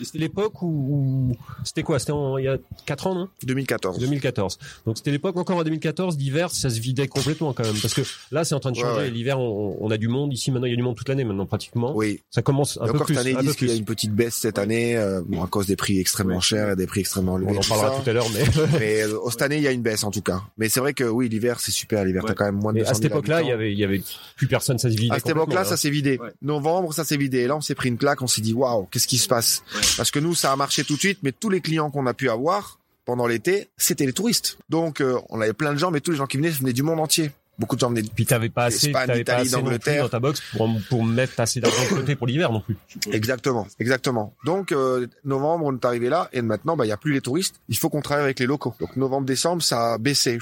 [0.00, 1.98] Et C'était l'époque où, où- c'était quoi?
[1.98, 3.28] C'était il y a 4 ans, non?
[3.44, 3.98] 2014.
[3.98, 4.58] 2014.
[4.86, 8.02] Donc c'était l'époque encore en 2014 l'hiver, ça se vidait complètement quand même parce que
[8.30, 9.00] là c'est en train de changer.
[9.00, 9.10] ouais.
[9.10, 11.24] L'hiver on, on a du monde ici maintenant, il y a du monde toute l'année
[11.24, 11.92] maintenant pratiquement.
[11.96, 12.20] Oui.
[12.30, 13.14] Ça commence un Et peu encore plus.
[13.14, 15.46] cette année, ils disent qu'il y a une petite baisse cette année, euh, bon, à
[15.46, 17.52] cause des prix extrêmement chers et des prix extrêmement élevés.
[17.56, 18.44] On en parlera tout à l'heure, mais,
[18.78, 20.42] Mais euh, cette année, il y a une baisse en tout cas.
[20.58, 22.04] Mais c'est vrai que oui, l'hiver, c'est super.
[22.04, 23.72] L'hiver, t'as quand même moins de mais 200 à cette 000 époque-là, il y avait,
[23.72, 24.02] il y avait
[24.36, 25.14] plus personne, ça se vidait.
[25.14, 26.18] À cette époque-là, ça s'est vidé.
[26.42, 27.38] Novembre, ça s'est vidé.
[27.38, 28.20] Et là, on s'est pris une claque.
[28.22, 29.62] On s'est dit, waouh, qu'est-ce qui se passe?
[29.96, 31.20] Parce que nous, ça a marché tout de suite.
[31.22, 34.58] Mais tous les clients qu'on a pu avoir pendant l'été, c'était les touristes.
[34.68, 36.82] Donc, euh, on avait plein de gens, mais tous les gens qui venaient venaient du
[36.82, 37.30] monde entier.
[37.58, 38.02] Beaucoup de gens venaient.
[38.02, 41.38] Puis t'avais pas assez, t'avais pas assez non plus dans ta box pour, pour mettre
[41.40, 42.76] assez d'argent de côté pour l'hiver non plus.
[43.12, 44.32] Exactement, exactement.
[44.46, 47.20] Donc euh, novembre, on est arrivé là, et maintenant, bah, il y a plus les
[47.20, 47.60] touristes.
[47.68, 48.74] Il faut qu'on travaille avec les locaux.
[48.80, 50.38] Donc novembre, décembre, ça a baissé.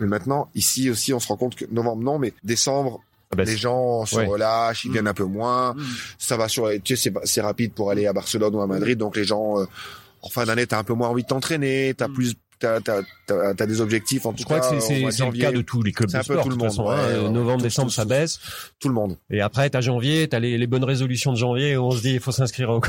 [0.00, 3.44] Mais maintenant, ici aussi, on se rend compte que novembre, non, mais décembre, Ah bah,
[3.44, 4.26] les gens se Ouais.
[4.26, 5.74] relâchent, ils viennent un peu moins.
[6.18, 8.98] Ça va sur, tu sais, c'est, c'est rapide pour aller à Barcelone ou à Madrid,
[8.98, 9.64] donc les gens, euh,
[10.20, 12.34] en fin d'année, t'as un peu moins envie de t'entraîner, t'as plus,
[13.56, 14.70] t'as, des objectifs en tout je crois cas.
[14.70, 16.42] que c'est, c'est, c'est le cas de tous les clubs C'est de un peu sport.
[16.44, 16.96] tout de le toute façon, monde, hein.
[17.06, 17.30] ouais, Euh, ouais.
[17.30, 18.38] novembre, Tout- décembre, tout- ça baisse.
[18.78, 19.16] Tout le monde.
[19.30, 22.14] Et après, t'as janvier, t'as les, les bonnes résolutions de janvier où on se dit,
[22.14, 22.80] il faut s'inscrire au,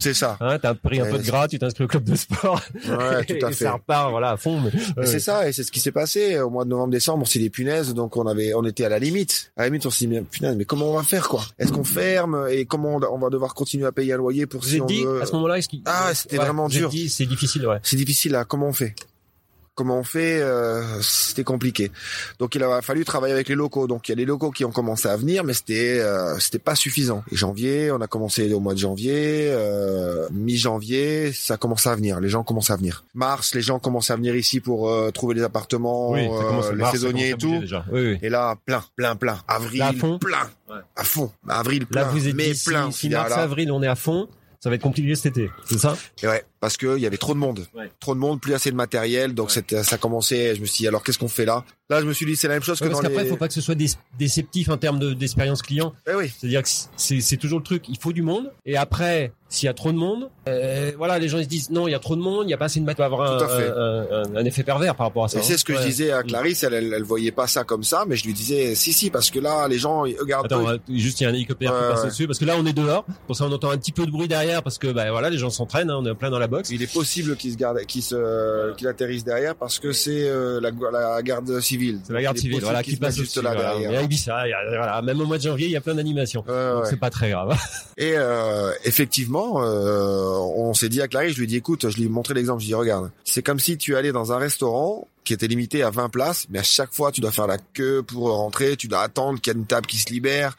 [0.00, 0.36] C'est ça.
[0.40, 2.60] hein, t'as pris un Ouais, peu de c'est- gras, tu t'inscris au club de sport.
[2.74, 3.64] Ouais, tout à et fait.
[3.64, 4.60] ça repart, voilà, à fond.
[5.04, 7.22] C'est ça, et c'est ce qui s'est passé au mois de novembre-décembre.
[7.22, 9.52] On s'est des punaises, donc on avait, on était à la limite.
[9.56, 11.44] À la limite, on s'est dit, punaise, mais comment on va faire quoi?
[11.58, 12.46] Est-ce qu'on ferme?
[12.50, 15.22] Et comment on, va devoir continuer à payer un loyer pour si on dit, veut
[15.22, 15.82] à ce moment-là, est-ce qu'il...
[15.84, 16.88] Ah, c'était vraiment dur.
[16.88, 17.78] dit, c'est difficile, ouais.
[17.82, 18.44] C'est difficile là.
[18.44, 18.94] Comment on fait?
[19.82, 21.90] Comment on fait euh, C'était compliqué.
[22.38, 23.88] Donc il a fallu travailler avec les locaux.
[23.88, 26.60] Donc il y a les locaux qui ont commencé à venir, mais c'était euh, c'était
[26.60, 27.24] pas suffisant.
[27.32, 32.20] Et janvier, on a commencé au mois de janvier, euh, mi-janvier, ça commençait à venir.
[32.20, 33.04] Les gens commençaient à venir.
[33.14, 36.70] Mars, les gens commençaient à venir ici pour euh, trouver des appartements, Oui, euh, commence
[36.70, 37.60] les mars, saisonniers et commence tout.
[37.62, 37.84] déjà.
[37.90, 38.18] Oui, oui.
[38.22, 39.40] Et là, plein, plein, plein.
[39.48, 40.76] Avril, Là, à fond plein, Ouais.
[40.94, 41.32] à fond.
[41.48, 42.92] Avril, plein, Là, vous êtes si- plein.
[42.92, 44.28] si, mars, là- avril, on est à fond,
[44.62, 45.96] ça va être compliqué cet été, c'est ça?
[46.22, 47.90] Et ouais, parce que il y avait trop de monde, Ouais.
[47.98, 50.54] trop de monde, plus assez de matériel, donc c'était, ça commençait.
[50.54, 51.64] Je me suis dit alors qu'est-ce qu'on fait là?
[51.90, 53.30] Là, je me suis dit c'est la même chose Ouais, que Parce dans qu'après, les.
[53.30, 53.86] faut pas que ce soit dé-
[54.18, 55.92] déceptif en termes de- d'expérience client.
[56.10, 58.52] Eh oui, C'est-à-dire que c'est toujours le truc, il faut du monde.
[58.64, 61.70] Et après, s'il y a trop de monde, euh, voilà, les gens ils se disent
[61.70, 63.30] non, il y a trop de monde, il y a pas assez de matériel, avoir
[63.30, 65.40] un, effet pervers par rapport à ça.
[65.40, 65.78] et c'est ce que hein.
[65.80, 66.62] je disais à Clarisse.
[66.62, 69.30] Elle, elle, elle voyait pas ça comme ça, mais je lui disais si si parce
[69.30, 70.46] que là les gens ils regardent.
[70.46, 72.08] Attends, euh, juste il y a un hélicoptère qui passe ouais.
[72.08, 74.10] dessus parce que là on est dehors, pour ça on entend un petit peu de
[74.10, 76.46] bruit derrière parce que bah voilà les gens s'entraînent, hein, on est plein dans la
[76.46, 76.70] boxe.
[76.70, 80.62] Il est possible qu'ils se gardent, qu'ils se, qu'ils atterrissent derrière parce que c'est euh,
[80.62, 82.00] la, la garde civile.
[82.04, 83.90] C'est la garde Il civile, voilà, qui se passe juste là derrière.
[83.90, 85.76] Il y a Ibiza, il y a- voilà, même au mois de janvier il y
[85.76, 86.42] a plein d'animations.
[86.46, 87.54] Donc c'est pas très grave.
[87.98, 88.72] Et euh,
[89.62, 92.34] euh, on s'est dit à Clarisse, je lui ai dit, écoute, je lui ai montré
[92.34, 95.32] l'exemple, je lui ai dit, regarde, c'est comme si tu allais dans un restaurant qui
[95.32, 98.30] était limité à 20 places, mais à chaque fois, tu dois faire la queue pour
[98.36, 100.56] rentrer, tu dois attendre qu'il y ait une table qui se libère.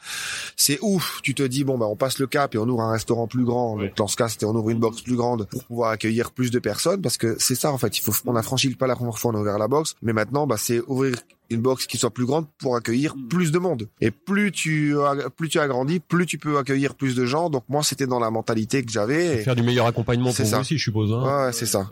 [0.56, 1.20] C'est ouf.
[1.22, 3.44] Tu te dis, bon, bah, on passe le cap et on ouvre un restaurant plus
[3.44, 3.76] grand.
[3.76, 3.88] Ouais.
[3.88, 6.50] Donc, dans ce cas, c'était on ouvre une box plus grande pour pouvoir accueillir plus
[6.50, 7.98] de personnes parce que c'est ça, en fait.
[7.98, 9.96] Il faut, on a franchi le pas la première fois, on a ouvert la box,
[10.02, 11.14] mais maintenant, bah, c'est ouvrir
[11.50, 13.88] une box qui soit plus grande pour accueillir plus de monde.
[14.00, 14.94] Et plus tu
[15.36, 17.50] plus tu agrandis, plus tu peux accueillir plus de gens.
[17.50, 19.42] Donc moi, c'était dans la mentalité que j'avais.
[19.42, 20.56] Faire du meilleur accompagnement C'est pour ça.
[20.56, 21.12] vous aussi, je suppose.
[21.12, 21.46] Hein.
[21.46, 21.90] Ouais, c'est ça.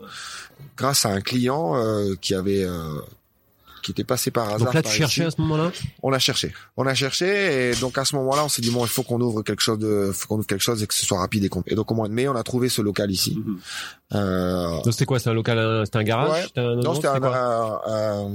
[0.76, 2.98] Grâce à un client euh, qui avait euh,
[3.82, 4.58] qui était passé par hasard.
[4.60, 5.26] Donc là, tu cherchais ici.
[5.26, 5.72] à ce moment-là?
[6.02, 6.52] On a cherché.
[6.76, 9.20] On a cherché et donc à ce moment-là, on s'est dit bon, il faut qu'on
[9.20, 11.48] ouvre quelque chose de, faut qu'on ouvre quelque chose et que ce soit rapide et
[11.48, 11.72] complet.
[11.72, 13.38] Et donc au mois de mai, on a trouvé ce local ici.
[14.14, 16.30] Euh, Donc c'était quoi C'est un local, c'était un garage?
[16.56, 16.62] Ouais.
[16.62, 18.30] Un, non, c'était un,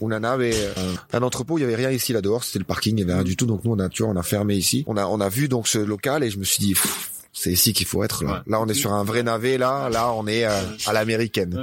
[0.00, 1.58] un, una nave et, euh, un entrepôt.
[1.58, 2.44] Il y avait rien ici là dehors.
[2.44, 2.96] C'était le parking.
[2.96, 3.46] Il y avait rien du tout.
[3.46, 4.84] Donc nous, on a, tu vois, on a fermé ici.
[4.86, 6.72] On a, on a vu donc ce local et je me suis dit.
[6.72, 8.42] pff, c'est ici qu'il faut être là.
[8.46, 9.56] Là, on est sur un vrai navet.
[9.56, 10.50] Là, là, on est euh,
[10.86, 11.58] à l'américaine.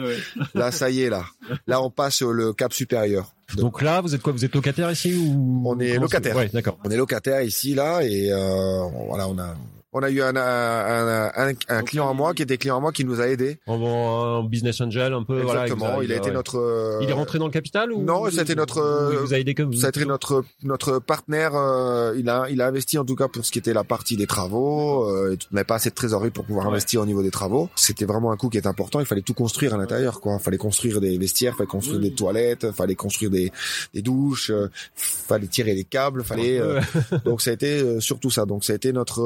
[0.55, 1.23] Là, ça y est là.
[1.67, 3.33] Là, on passe sur le cap supérieur.
[3.55, 4.33] Donc là, vous êtes quoi?
[4.33, 6.35] Vous êtes locataire ici ou On est comment locataire.
[6.53, 6.77] d'accord.
[6.83, 9.55] On est locataire ici là et euh, voilà, on a
[9.91, 12.91] on a eu un, un, un, un- client à moi qui était client à moi
[12.91, 13.57] qui nous a aidé.
[13.67, 15.41] En, en business angel, un peu.
[15.41, 16.01] voilà, Exactement.
[16.01, 16.33] il a été ouais.
[16.35, 16.57] notre.
[16.59, 19.55] euh, Il est rentré dans le capital ou Non, c'était notre, il vous a aidé
[19.55, 21.55] comme Ça a été notre notre partenaire.
[21.55, 24.15] euh, il a il a investi en tout cas pour ce qui était la partie
[24.17, 25.09] des travaux.
[25.09, 26.71] Euh, on n'avait pas assez de trésorerie pour pouvoir Ouais.
[26.71, 27.69] investir au niveau des travaux.
[27.75, 28.99] C'était vraiment un coût qui est important.
[28.99, 30.19] Il fallait tout construire à l'intérieur.
[30.21, 30.35] Quoi.
[30.39, 32.09] Il fallait construire des vestiaires, il fallait construire Oui.
[32.09, 33.51] des toilettes, il fallait construire des
[33.93, 36.59] des douches, euh, fallait tirer les câbles, fallait.
[36.59, 36.79] euh,
[37.25, 38.45] donc ça a été euh, surtout ça.
[38.45, 39.21] Donc ça a été notre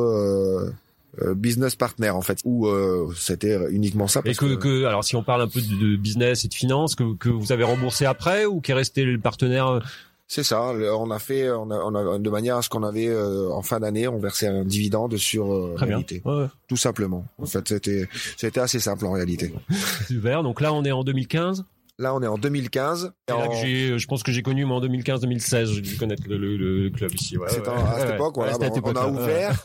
[1.35, 2.39] business partner en fait.
[2.43, 4.21] Ou euh, c'était uniquement ça.
[4.21, 6.95] Et Parce que, que, alors si on parle un peu de, business et de finance,
[6.95, 9.79] que, que vous avez remboursé après ou qui est resté le partenaire euh,
[10.27, 10.61] C'est ça.
[10.61, 13.61] On a fait, on a, on a de manière à ce qu'on avait euh, en
[13.61, 15.97] fin d'année, on versait un dividende sur euh, Très bien.
[15.97, 16.47] réalité, ouais.
[16.67, 17.25] tout simplement.
[17.37, 19.53] En fait, c'était, c'était assez simple en réalité.
[20.07, 20.41] Super.
[20.41, 21.63] Donc là, on est en 2015.
[21.99, 23.13] Là, on est en 2015.
[23.29, 25.65] C'est Et là en- que j'ai, je pense que j'ai connu moi en 2015-2016.
[25.73, 27.37] J'ai dû connaître le, le, le club ici.
[27.37, 27.67] Ouais, c'est ouais.
[27.69, 29.63] en- à cette époque, voilà, bah, on, on a ouvert.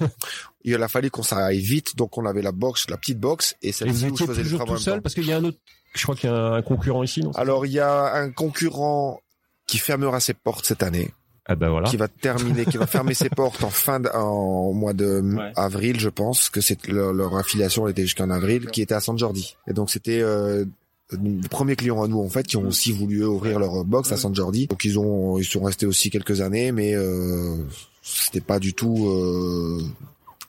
[0.64, 3.72] Il a fallu qu'on s'aille vite, donc on avait la box, la petite box, et
[3.72, 5.00] celle-ci vous étiez toujours tout seul?
[5.00, 5.58] parce qu'il y a un autre.
[5.94, 7.22] Je crois qu'il y a un concurrent ici.
[7.22, 7.30] Non?
[7.32, 9.20] Alors, il y a un concurrent
[9.66, 11.10] qui fermera ses portes cette année,
[11.46, 11.88] ah ben voilà.
[11.88, 15.52] qui va terminer, qui va fermer ses portes en fin de, en, mois de Ouais.
[15.56, 19.16] avril, je pense que c'est leur, leur affiliation était jusqu'en avril, qui était à San
[19.18, 19.56] Jordi.
[19.66, 20.64] Et donc c'était euh,
[21.12, 24.16] le premier client à nous en fait qui ont aussi voulu ouvrir leur box à
[24.16, 24.66] San Jordi.
[24.66, 27.56] Donc ils ont ils sont restés aussi quelques années, mais euh,
[28.02, 29.82] c'était pas du tout euh,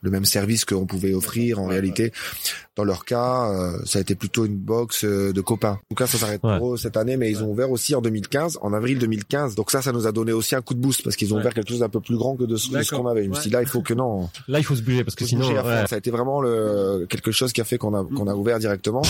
[0.02, 2.12] le même service qu'on pouvait offrir en réalité.
[2.80, 5.72] Dans leur cas, euh, ça a été plutôt une box euh, de copains.
[5.74, 6.58] En tout cas, ça s'arrête Ouais.
[6.58, 9.56] pour eux cette année, mais ils ont ouvert aussi en 2015, en avril 2015.
[9.56, 11.42] Donc ça, ça nous a donné aussi un coup de boost parce qu'ils ont Ouais.
[11.42, 13.26] ouvert quelque chose d'un peu plus grand que de ce, qu'on avait.
[13.26, 15.16] Je me suis dit là, il faut que non, Là, il faut se bouger parce
[15.16, 15.62] que sinon, fond.
[15.88, 18.60] ça a été vraiment le, quelque chose qui a fait qu'on a qu'on a ouvert
[18.60, 19.02] directement.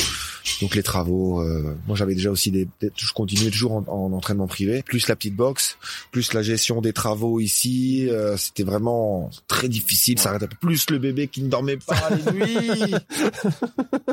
[0.61, 4.11] Donc les travaux, euh, moi j'avais déjà aussi des, des- je continuais toujours en, en
[4.13, 5.77] entraînement privé, plus la petite box,
[6.11, 10.17] plus la gestion des travaux ici, euh, c'était vraiment très difficile.
[10.17, 12.95] Ça arrêtait plus le bébé qui ne dormait pas les nuits.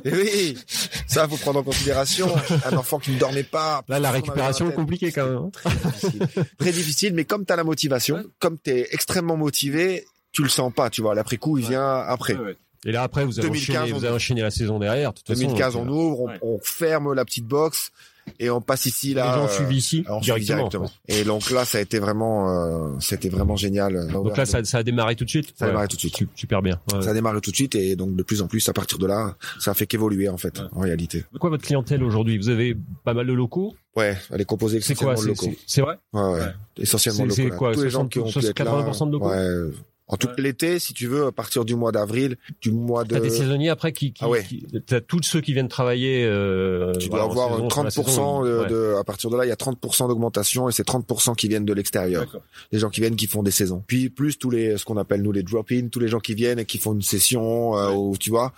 [0.04, 0.58] Et oui,
[1.06, 2.28] ça faut prendre en considération.
[2.64, 3.82] Un enfant qui ne dormait pas.
[3.88, 5.36] Là, la récupération est compliquée quand même.
[5.36, 5.50] hein.
[5.52, 6.26] Très difficile.
[6.58, 10.48] Très difficile, mais comme tu as la motivation, comme tu es extrêmement motivé, tu le
[10.48, 11.14] sens pas, tu vois.
[11.14, 12.36] L'après coup, il vient après.
[12.84, 15.12] Et là, après, vous avez 2015, enchaîné, on- vous avez enchaîné la saison derrière.
[15.12, 16.38] de toute façon, 2015, donc, on euh, ouvre, on, ouais.
[16.42, 17.90] on ferme la petite box
[18.38, 19.34] et on passe ici Les là.
[19.34, 20.90] gens euh, suivent ici on suit directement.
[21.08, 24.08] Et donc là, ça a été vraiment, euh, c'était vraiment génial.
[24.12, 25.52] Donc là, ça, ça a démarré tout de suite.
[25.56, 26.16] Ça a démarré tout de suite.
[26.16, 26.80] Su- Super bien.
[26.92, 27.02] Ouais.
[27.02, 29.06] ça a démarré tout de suite et donc de plus en plus, à partir de
[29.06, 31.24] là, ça a fait qu'évoluer en fait, en réalité.
[31.38, 32.38] Quoi votre clientèle aujourd'hui?
[32.38, 33.74] Vous avez pas mal de locaux?
[33.94, 35.56] Ouais, elle est composée C'est essentiellement quoi de c'est- locaux.
[35.58, 35.98] c'est- C'est vrai?
[36.12, 36.52] Ouais, ouais.
[36.78, 37.52] Essentiellement C'est- c'est locaux.
[37.52, 37.58] là.
[37.58, 38.64] quoi, Tous les gens 60, qui ont pu être là.
[38.64, 39.30] 80% de locaux?
[39.30, 39.70] Ouais.
[40.08, 43.14] En tout l'été, si tu veux, à partir du mois d'avril, du mois de.
[43.14, 44.44] T'as des saisonniers après qui, qui, Ah ouais.
[44.44, 46.24] qui- t'as tous ceux qui viennent travailler.
[46.24, 48.66] Euh, Tu dois voilà, en avoir saison, sur la 30% saison, de, ouais.
[48.68, 51.64] de- à partir de là, il y a 30% d'augmentation et c'est 30% qui viennent
[51.64, 52.24] de l'extérieur.
[52.70, 53.82] Les gens qui viennent qui font des saisons.
[53.84, 56.60] Puis plus tous les ce qu'on appelle nous les drop-in, tous les gens qui viennent
[56.60, 58.52] et qui font une session euh, où tu vois.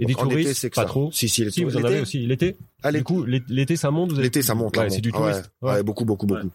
[0.00, 0.88] Et des été, touristes, c'est que pas ça.
[0.88, 1.10] trop.
[1.12, 2.56] Si si, les Si vous en avez aussi l'été.
[2.82, 4.12] Ah, Du coup, l'é- l'été ça monte.
[4.12, 4.76] Avez- l'été ça monte.
[4.76, 5.16] Ouais, c'est du ouais.
[5.16, 5.50] touriste.
[5.62, 5.82] Ouais, Ouais.
[5.84, 6.50] beaucoup beaucoup beaucoup.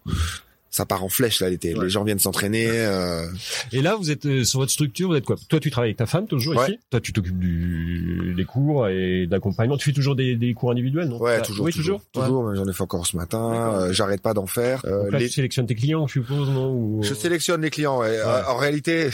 [0.75, 1.75] Ça part en flèche là l'été.
[1.75, 1.83] Ouais.
[1.83, 2.65] Les gens viennent s'entraîner.
[2.67, 3.27] euh,
[3.71, 5.36] Et là, vous êtes euh, sur votre structure, vous êtes quoi?
[5.47, 6.69] Toi, tu travailles avec ta femme toujours Ouais.
[6.71, 6.79] ici.
[6.89, 9.77] Toi, tu t'occupes du des cours et d'accompagnement.
[9.77, 11.19] Tu fais toujours des, des cours individuels, non?
[11.21, 12.55] Ouais, Ah, toujours, Oui, toujours, toujours.
[12.55, 13.73] J'en ai fait encore ce matin.
[13.75, 14.81] Euh, J'arrête pas d'en faire.
[14.86, 16.73] Euh, Donc là, les- tu sélectionnes tes clients, je suppose, non?
[16.73, 17.99] Ou- Je sélectionne les clients.
[17.99, 18.07] ouais.
[18.17, 19.09] Euh, En réalité,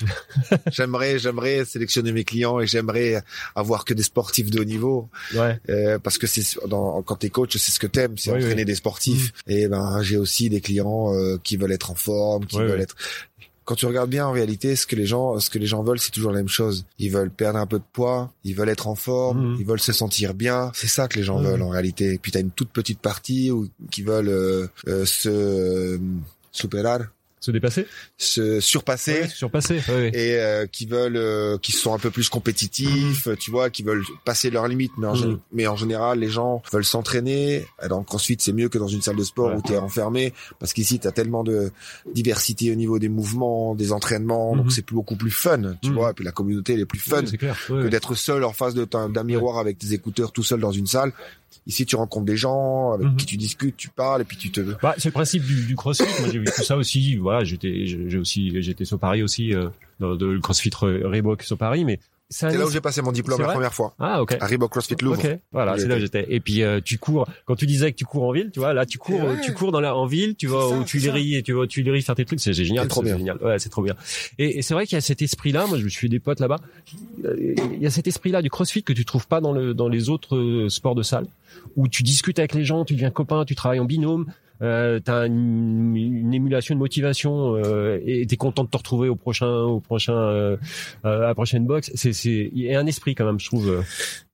[0.70, 3.22] j'aimerais, j'aimerais sélectionner mes clients et j'aimerais
[3.54, 5.58] avoir que des sportifs de haut niveau, Ouais.
[5.70, 8.74] euh, parce que c'est dans, quand t'es coach, c'est ce que t'aimes, c'est entraîner des
[8.74, 9.32] sportifs.
[9.46, 12.96] Et ben, j'ai aussi des clients euh, qui veulent être en forme, qui veulent être.
[13.64, 15.98] Quand tu regardes bien en réalité, ce que les gens, ce que les gens veulent,
[15.98, 16.86] c'est toujours la même chose.
[16.98, 19.56] Ils veulent perdre un peu de poids, ils veulent être en forme, Mhm.
[19.60, 20.70] ils veulent se sentir bien.
[20.74, 22.14] C'est ça que les gens veulent en réalité.
[22.14, 25.98] Et puis t'as une toute petite partie où, qui veulent euh, euh, se euh,
[26.50, 27.00] superar,
[27.40, 29.20] Se dépasser se surpasser.
[29.22, 29.80] Ouais, Surpasser.
[29.88, 33.82] Ouais, et euh, qui veulent euh, qui sont un peu plus compétitifs tu vois qui
[33.82, 34.92] veulent passer leurs limites.
[34.98, 35.14] Mais en,
[35.52, 37.66] mais en général les gens veulent s'entraîner.
[37.82, 39.56] Le crossfit c'est mieux que dans une salle de sport Ouais.
[39.56, 40.32] où tu es enfermé.
[40.58, 41.70] Parce qu'ici tu as tellement de
[42.12, 44.56] diversité au niveau des mouvements des entraînements.
[44.56, 46.10] Donc c'est beaucoup plus fun tu vois.
[46.10, 47.56] Et puis la communauté elle est plus fun Oui, clair.
[47.68, 50.86] Que d'être seul en face de d'un miroir avec tes écouteurs tout seul dans une
[50.86, 51.12] salle
[51.66, 53.16] Ici, tu rencontres des gens avec Mhm.
[53.16, 54.60] qui tu discutes, tu parles, et puis tu te.
[54.82, 56.04] Bah, c'est le principe du, du CrossFit.
[56.20, 57.16] Moi, j'ai vécu ça aussi.
[57.16, 59.68] Voilà, j'étais, j'ai aussi, j'étais sur Paris aussi, euh,
[60.00, 63.12] dans de le CrossFit Re- Reebok sur Paris, mais c'est là où j'ai passé mon
[63.12, 63.94] diplôme la première fois.
[63.98, 64.36] ah ok.
[64.40, 65.18] À Reebok CrossFit Louvre.
[65.18, 66.26] Ok, voilà, c'est là où j'étais.
[66.28, 67.26] Et puis euh, tu cours.
[67.46, 69.40] Quand tu disais que tu cours en ville, tu vois, là tu cours, ouais.
[69.44, 72.02] tu cours dans la en ville, tu vas aux Tuileries et tu vas aux Tuileries
[72.02, 73.18] faire tes trucs, c'est génial, C'est trop c'est bien.
[73.18, 73.38] génial.
[73.42, 73.94] Ouais, c'est trop bien.
[74.38, 75.66] Et, et c'est vrai qu'il y a cet esprit-là.
[75.66, 76.58] Moi, je me suis fait des potes là-bas.
[77.24, 80.08] Il y a cet esprit-là du CrossFit que tu trouves pas dans le dans les
[80.08, 81.26] autres euh, sports de salle,
[81.76, 84.26] où tu discutes avec les gens, tu deviens copain, tu travailles en binôme.
[84.62, 89.16] Euh, t'as une, une émulation, une motivation, euh, et t'es content de te retrouver au
[89.16, 90.56] prochain, au prochain, euh,
[91.04, 91.90] euh, à la prochaine box.
[91.94, 93.84] C'est, c'est, il y a un esprit quand même, je trouve.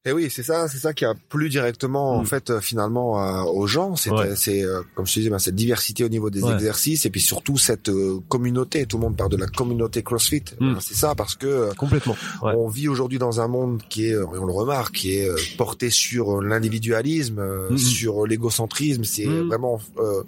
[0.07, 0.11] Euh.
[0.11, 2.27] Et oui, c'est ça, c'est ça qui a plu directement en Mm.
[2.27, 3.97] fait euh, finalement euh, aux gens.
[3.97, 4.37] C'est, Ouais.
[4.37, 6.53] c'est euh, comme je te disais, ben, cette diversité au niveau des Ouais.
[6.53, 8.85] exercices et puis surtout cette euh, communauté.
[8.87, 10.45] Tout le monde parle de la communauté CrossFit.
[10.61, 10.75] Mm.
[10.75, 12.17] Ben, C'est ça parce que euh, Complètement.
[12.43, 12.53] Ouais.
[12.57, 15.37] on vit aujourd'hui dans un monde qui est, euh, on le remarque, qui est euh,
[15.57, 17.79] porté sur euh, l'individualisme, euh, Mhm.
[17.79, 19.05] sur l'égocentrisme.
[19.05, 20.23] C'est vraiment euh,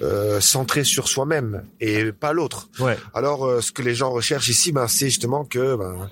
[0.00, 2.68] euh, centré sur soi-même et pas l'autre.
[2.80, 2.96] Ouais.
[3.14, 6.08] Alors, euh, ce que les gens recherchent ici, ben, c'est justement que ben,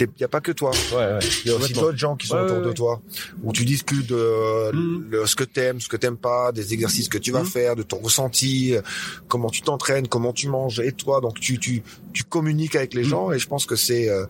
[0.00, 0.70] il n'y a pas que toi.
[0.92, 1.18] Ouais, ouais.
[1.44, 2.74] Il y a aussi d'autres gens qui sont Ouais, autour ouais, de ouais.
[2.74, 3.00] toi,
[3.42, 7.18] où tu discutes de le- ce que t'aimes, ce que t'aimes pas, des exercices que
[7.18, 7.46] tu vas Mhm.
[7.46, 8.80] faire, de ton ressenti, euh,
[9.28, 11.20] comment tu t'entraînes, comment tu manges, et toi.
[11.20, 11.82] Donc tu tu
[12.12, 13.08] tu communiques avec les Mhm.
[13.08, 14.26] gens, et je pense que c'est euh,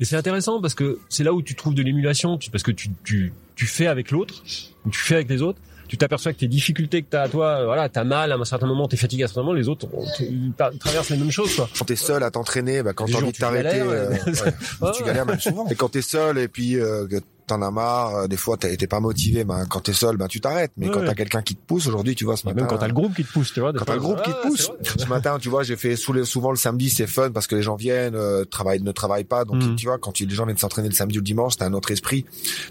[0.00, 2.72] Et c'est intéressant parce que c'est là où tu trouves de l'émulation, tu- parce que
[2.72, 4.42] tu, tu, tu fais avec l'autre,
[4.90, 5.60] tu fais avec les autres.
[5.92, 8.44] Tu t'aperçois que tes difficultés que t'as à toi, euh, voilà, t'as mal à un
[8.46, 11.30] certain moment, t'es fatigué à un certain moment, les autres on- ils traversent les mêmes
[11.30, 11.68] choses, quoi.
[11.78, 14.08] quand t'es seul à t'entraîner, bah, quand t'as envie de t'arrêter, euh,
[14.80, 15.68] Ouais, tu galères même souvent.
[15.68, 17.06] Et quand t'es seul et puis euh,
[17.46, 20.40] t'en as marre, euh, des fois t'es pas motivé, ben quand t'es seul, ben tu
[20.40, 20.72] t'arrêtes.
[20.76, 21.06] Mais Ouais, quand ouais.
[21.06, 22.60] t'as quelqu'un qui te pousse, aujourd'hui, tu vois, ce matin.
[22.60, 23.72] même quand t'as le groupe qui te pousse, tu vois.
[23.72, 24.70] Quand t'as le groupe qui te pousse.
[24.98, 27.76] Ce matin, tu vois, j'ai fait souvent le samedi, c'est fun parce que les gens
[27.76, 29.44] viennent, euh, travaillent, ne travaillent pas.
[29.44, 29.76] Donc, Mhm.
[29.76, 31.72] tu vois, quand tu- les gens viennent s'entraîner le samedi ou le dimanche, c'est un
[31.72, 32.24] autre esprit.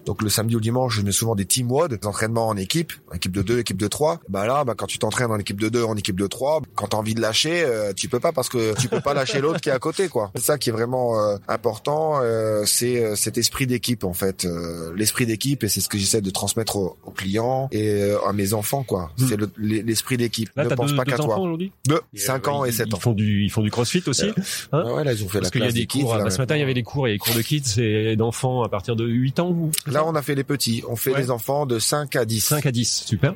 [0.05, 2.57] Donc, le samedi ou le dimanche, je mets souvent des team WOD, des entraînements en
[2.57, 4.19] équipe, équipe de deux, équipe de trois.
[4.29, 6.87] Bah là, bah, quand tu t'entraînes en équipe de deux, en équipe de trois, quand
[6.87, 9.59] t'as envie de lâcher, euh, tu peux pas parce que tu peux pas lâcher l'autre
[9.61, 10.31] qui est à côté, quoi.
[10.35, 14.45] C'est ça qui est vraiment euh, important, euh, c'est cet esprit d'équipe, en fait.
[14.71, 18.17] Euh, L'esprit d'équipe, et c'est ce que j'essaie de transmettre aux, aux clients et euh,
[18.25, 19.11] à mes enfants, quoi.
[19.19, 19.27] Mhm.
[19.27, 20.49] C'est le- l'esprit d'équipe.
[20.55, 21.39] Là, ne t'as pense deux, pas deux qu'à enfants toi.
[21.39, 21.71] aujourd'hui.
[21.87, 22.99] Deux, 5 ans et Ils- 7 ils ans.
[22.99, 24.27] font du, ils font du CrossFit aussi.
[24.71, 26.01] Hein ouais, là, ils ont fait Parce la qu'il y a des kids.
[26.01, 26.15] cours.
[26.15, 27.41] là, bah, ce matin, il y avait des cours, il y a des cours de
[27.41, 30.83] kids et d'enfants à partir de 8 ans ou Là, on a fait les petits.
[30.87, 31.19] On fait Ouais.
[31.21, 32.41] les enfants de 5 à 10.
[32.45, 33.03] 5 à 10.
[33.05, 33.33] Super.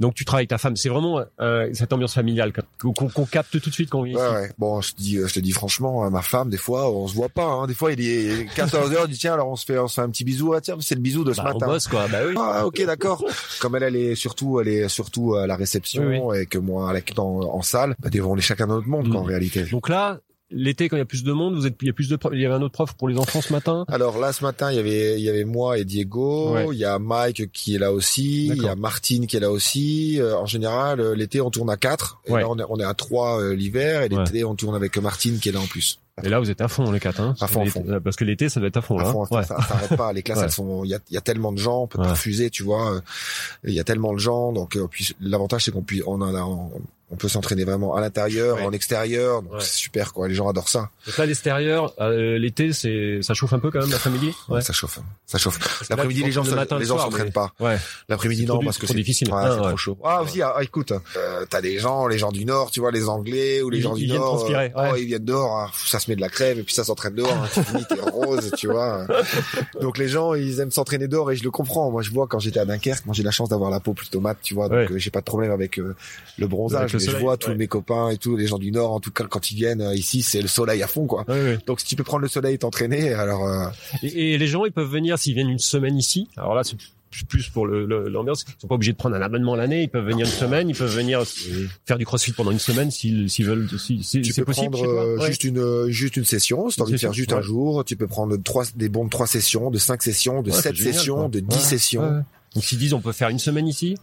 [0.00, 0.76] Donc tu travailles avec ta femme.
[0.76, 4.02] C'est vraiment euh, cette ambiance familiale qu'on qu'on- qu'on capte tout de suite quand on
[4.02, 4.34] vient Ouais, ici.
[4.34, 4.52] ouais.
[4.58, 7.28] Bon, je te dis, je te dis franchement, ma femme, des fois, on se voit
[7.28, 7.44] pas.
[7.46, 7.66] Hein.
[7.66, 10.00] Des fois, il est 14 heures, dit tiens, alors on se fait, on se fait
[10.00, 10.52] un petit bisou.
[10.54, 11.66] Ah tiens, c'est le bisou de ce Bah, on matin.
[11.66, 12.08] bosse quoi.
[12.08, 12.34] Bah oui.
[12.36, 13.24] Ah ok d'accord.
[13.60, 17.00] Comme elle elle est surtout elle est surtout à la réception et que moi la,
[17.14, 19.28] dans, en salle, bah, des fois, on est chacun dans notre monde quoi, en Mhm.
[19.28, 19.62] réalité.
[19.64, 20.18] Donc là,
[20.50, 22.18] l'été quand il y a plus de monde, vous êtes, il y a plus de,
[22.32, 23.84] il y avait un autre prof pour les enfants ce matin.
[23.88, 26.66] Alors là ce matin il y avait il y avait moi et Diego, Ouais.
[26.72, 28.74] il y a Mike qui est là aussi, il y a.
[28.76, 30.20] Martine qui est là aussi.
[30.20, 32.40] Euh, en général euh, l'été on tourne à quatre, et Ouais.
[32.42, 34.24] là on est, on est à trois euh, l'hiver et Ouais.
[34.24, 35.98] l'été on tourne avec Martine qui est là en plus.
[36.22, 37.18] Et là, vous êtes à fond les quatre.
[37.20, 37.84] Hein, À fond, à fond.
[38.04, 39.10] Parce que l'été, ça doit être à fond À là.
[39.10, 39.28] fond, hein.
[39.32, 39.42] Ouais.
[39.42, 40.12] ça, ça arrête pas.
[40.12, 40.44] Les classes, Ouais.
[40.44, 42.10] elles sont, il y a, il y a tellement de gens, on peut pas Ouais.
[42.12, 43.00] refuser, tu vois.
[43.64, 46.40] Il y a tellement de gens, donc euh, puis l'avantage c'est qu'on puisse, on a,
[46.44, 46.70] on,
[47.10, 48.64] on peut s'entraîner vraiment à l'intérieur, Ouais.
[48.64, 49.58] en extérieur, donc Ouais.
[49.60, 50.26] c'est super quoi.
[50.28, 50.90] Les gens adorent ça.
[51.06, 54.32] Donc là, l'extérieur, euh, l'été, c'est, ça chauffe un peu quand même l'après-midi?
[54.48, 54.62] Ouais.
[54.62, 55.04] Ça chauffe, hein.
[55.26, 55.58] ça chauffe.
[55.90, 57.52] L'après-midi, les gens, le matin, les le gens s'entraînent mais- pas.
[57.60, 57.76] Ouais.
[58.08, 59.28] L'après-midi non parce que c'est difficile.
[59.32, 59.98] Ouais, Ah, c'est trop chaud.
[60.02, 63.08] Ah aussi, ah, écoute, euh, t'as des gens, les gens du Nord, tu vois, les
[63.08, 65.70] Anglais ou les Ils- gens ils du Nord, euh, oh, ils viennent dehors, hein.
[65.86, 67.32] ça se met de la crème et puis ça s'entraîne dehors.
[67.32, 67.48] Hein.
[67.52, 69.06] Tu finis, t'es rose, tu vois.
[69.80, 71.90] Donc les gens, ils aiment s'entraîner dehors et je le comprends.
[71.90, 74.20] Moi, je vois quand j'étais à Dunkerque, moi j'ai la chance d'avoir la peau plutôt
[74.20, 76.93] mate, tu vois, donc euh, j'ai pas de problème avec le bronzage.
[76.98, 79.10] Le mais je vois tous mes copains et tous les gens du Nord, en tout
[79.10, 81.24] cas quand ils viennent euh, ici, c'est le soleil à fond, quoi.
[81.28, 81.58] Ouais, ouais.
[81.66, 83.66] Donc si tu peux prendre le soleil et t'entraîner, alors euh,
[84.02, 86.28] Et, et les gens, ils peuvent venir s'ils viennent une semaine ici.
[86.36, 86.76] Alors là, c'est
[87.28, 88.44] plus- pour le- le- l'ambiance.
[88.48, 89.82] Ils sont pas obligés de prendre un abonnement l'année.
[89.84, 90.68] Ils peuvent venir une semaine.
[90.68, 91.22] Ils peuvent venir
[91.86, 93.68] faire du crossfit pendant une semaine s'ils s'ils veulent.
[93.78, 94.72] Si, si- tu peux possible.
[94.72, 95.26] prendre euh, Ouais.
[95.28, 98.08] juste une juste une session, si t'as envie de faire juste un jour, tu peux
[98.08, 101.14] prendre trois des bons de trois sessions, de cinq sessions, de Ouais, sept génial, sessions,
[101.16, 101.28] quoi.
[101.28, 102.24] de dix Ouais, sessions.
[102.54, 103.96] Donc s'ils disent on peut faire une semaine ici,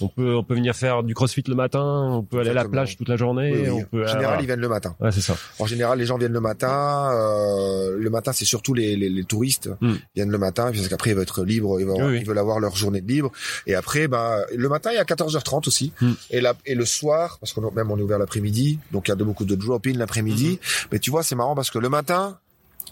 [0.00, 1.82] on peut on peut venir faire du crossfit le matin,
[2.12, 3.68] on peut aller à la plage toute la journée, Oui, oui.
[3.70, 4.02] on peut.
[4.04, 4.42] En général, voilà.
[4.42, 4.94] ils viennent le matin.
[5.00, 5.36] Ouais, c'est ça.
[5.58, 7.10] En général, les gens viennent le matin.
[7.14, 9.94] euh, le matin, c'est surtout les, les, les touristes Mm.
[10.14, 12.18] viennent le matin parce qu'après ils veulent être libres, ils veulent, Oui, oui.
[12.20, 13.30] ils veulent avoir leur journée de libre.
[13.66, 15.92] Et après, bah le matin, il y a 14h30 aussi.
[16.00, 16.12] Mm.
[16.30, 19.12] Et là, et le soir, parce qu'on même on est ouvert l'après-midi, donc il y
[19.12, 20.58] a de, beaucoup de drop-in l'après-midi.
[20.62, 20.86] Mm-hmm.
[20.92, 22.38] Mais tu vois, c'est marrant parce que le matin,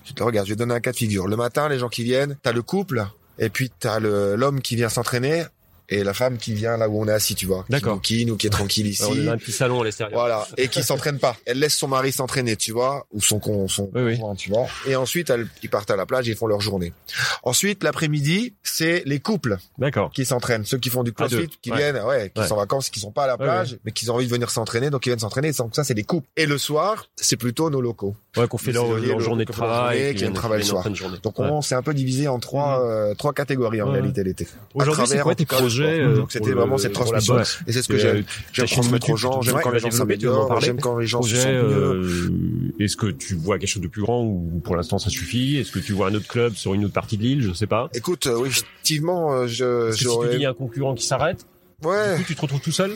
[0.05, 1.27] tu te regardes, je vais te donner un cas de figure.
[1.29, 3.05] Le matin, les gens qui viennent, t'as le couple,
[3.39, 5.45] et puis t'as le l'homme qui vient s'entraîner
[5.89, 7.65] et la femme qui vient là où on est assis, tu vois.
[7.65, 7.97] Qui D'accord.
[7.97, 9.03] nous quitte ou qui est tranquille ici.
[9.03, 10.19] Alors, on a un petit salon à l'extérieur.
[10.19, 11.37] Voilà, et qui s'entraîne pas.
[11.45, 14.69] Elle laisse son mari s'entraîner, tu vois, ou son con, son Oui, tu vois.
[14.87, 16.95] Et ensuite, elle, ils partent à la plage, et ils font leur journée.
[17.43, 20.11] Ensuite, l'après-midi, c'est les couples D'accord.
[20.13, 21.77] qui s'entraînent, ceux qui font du crossfit, qui ouais.
[21.77, 22.47] viennent, ouais, qui Ouais.
[22.49, 24.33] sont en vacances, qui sont pas à la Ouais, plage, mais qui ont envie de
[24.33, 25.53] venir s'entraîner, donc ils viennent s'entraîner.
[25.53, 26.29] Donc ça, c'est des couples.
[26.39, 28.17] Et le soir, c'est plutôt nos locaux.
[28.39, 30.13] Ouais, qu'on fait leur, leur le- journée de travail.
[30.13, 30.83] qui viennent travailler le soir.
[31.23, 31.47] Donc Ouais.
[31.51, 33.93] on s'est un peu divisé en trois, euh, trois catégories en Ouais.
[33.93, 34.49] réalité l'été.
[34.75, 36.09] Aujourd'hui, c'est quoi tes projets sport.
[36.11, 37.39] euh, Donc, c'était vraiment cette transmission.
[37.67, 38.17] Et c'est ce que j'aime.
[38.19, 38.23] euh,
[38.55, 41.47] J'aime transmettre aux gens, j'aime quand les gens s'améliorent, j'aime quand les gens se sentent
[41.47, 41.53] mieux.
[41.53, 45.59] euh, est-ce que tu vois quelque chose de plus grand ou pour l'instant ça suffit?
[45.59, 47.43] Est-ce que tu vois un autre club sur une autre partie de l'île?
[47.43, 47.91] Je sais pas.
[47.93, 50.95] Écoute, euh, oui, effectivement, je, Parce que si tu dis il y a un concurrent
[50.95, 51.45] qui s'arrête,
[51.85, 52.93] ouais, du coup, tu te retrouves tout seul?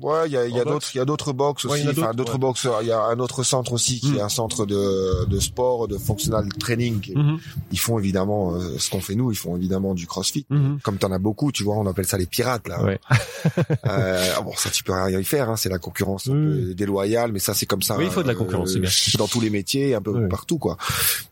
[0.00, 2.32] Ouais, il y a, y a d'autres, il y a d'autres box aussi, enfin, d'autres,
[2.34, 2.38] ouais.
[2.38, 2.82] boxeurs.
[2.82, 4.16] Il y a un autre centre aussi qui Mm.
[4.16, 7.12] est un centre de, de sport, de functional training.
[7.14, 7.38] Mhm.
[7.72, 10.46] Ils font évidemment euh, ce qu'on fait nous, ils font évidemment du crossfit.
[10.50, 10.78] Mhm.
[10.82, 12.82] Comme t'en as beaucoup, tu vois, on appelle ça les pirates, là.
[12.82, 13.00] Ouais.
[13.86, 17.54] Euh, bon, ça, tu peux rien y faire, hein, c'est la concurrence déloyale, mais ça,
[17.54, 17.96] c'est comme ça.
[17.96, 18.90] Oui, il faut de la concurrence, c'est bien.
[19.18, 20.76] Dans tous les métiers, un peu partout, quoi.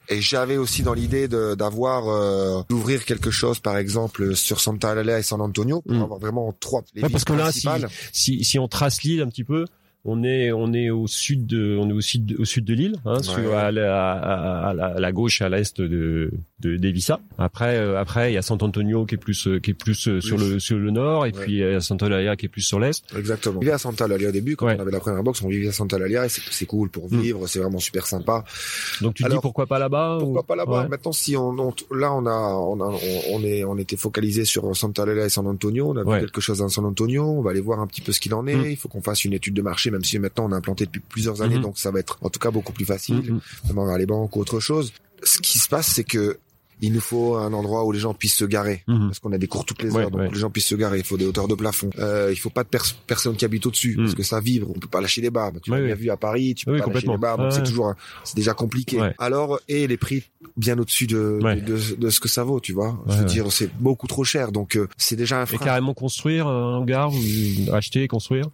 [0.09, 4.93] Et j'avais aussi dans l'idée de- d'avoir, euh, d'ouvrir quelque chose, par exemple, sur Santa
[4.95, 6.03] Eulalia et San Antonio, pour Mm.
[6.03, 7.69] avoir vraiment trois, les Ouais, villes parce que là, si,
[8.13, 9.65] si, si on trace l'île un petit peu,
[10.05, 12.97] on est, on est au sud de, on est au sud, au sud de l'île,
[13.07, 13.55] hein, Ouais.
[13.55, 16.31] à, la, à, à la, à la gauche à l'est de,
[16.61, 17.21] de d'Evissa.
[17.39, 20.09] Après, euh, après, il y a San Antonio qui est plus, euh, qui est plus
[20.09, 21.41] euh, sur le, sur le nord, et Ouais.
[21.45, 23.03] puis il y a qui est plus sur l'est.
[23.17, 23.57] Exactement.
[23.57, 24.77] On vivait à Santa Eulalia au début, quand Ouais.
[24.79, 27.11] on avait la première box, on vivait à Santa Eulalia et c'est c'est cool pour
[27.13, 27.21] Mm.
[27.21, 28.45] vivre, c'est vraiment super sympa.
[29.01, 30.87] Donc tu te Alors, dis pourquoi pas là-bas Pourquoi ou- pas là-bas.
[30.89, 32.99] Maintenant, si on, on- là, on a, on a, on,
[33.33, 35.91] on est, on était focalisé sur Santa Eulalia et San Antonio.
[35.91, 37.25] On a vu quelque chose dans San Antonio.
[37.25, 38.55] On va aller voir un petit peu ce qu'il en est.
[38.57, 38.67] Mm.
[38.71, 41.01] Il faut qu'on fasse une étude de marché, même si maintenant on a implanté depuis
[41.01, 41.63] plusieurs années, Mhm.
[41.63, 43.41] donc ça va être en tout cas beaucoup plus facile, Mhm.
[43.65, 44.93] notamment vers les banques ou autre chose.
[45.23, 46.39] Ce qui se passe, c'est que
[46.81, 48.83] il nous faut un endroit où les gens puissent se garer.
[48.89, 49.07] Mhm.
[49.07, 50.29] Parce qu'on a des cours toutes les Ouais, heures, donc ouais.
[50.31, 50.99] les gens puissent se garer.
[50.99, 51.89] Il faut des hauteurs de plafond.
[52.01, 54.67] Euh, il faut pas de pers- personne qui habite au-dessus, parce que ça vibre.
[54.75, 55.53] On peut pas lâcher les barres.
[55.63, 56.01] Tu Ouais, l'as bien ouais.
[56.01, 58.55] vu à Paris, tu peux Oui, pas lâcher les Ouais, c'est toujours, un- c'est déjà
[58.55, 59.01] compliqué.
[59.19, 60.25] Alors, et les prix
[60.57, 62.99] bien au-dessus de, de, de- de ce que ça vaut, tu vois.
[63.09, 65.65] Je veux dire, c'est beaucoup trop cher, donc euh, c'est déjà un Et frein.
[65.65, 68.47] carrément construire un hangar ou acheter, construire?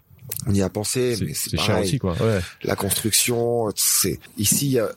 [0.47, 1.85] On y a pensé, mais C'est cher pareil.
[1.85, 2.13] aussi, quoi.
[2.21, 2.41] Ouais.
[2.65, 4.91] La construction, c'est ici, il y a,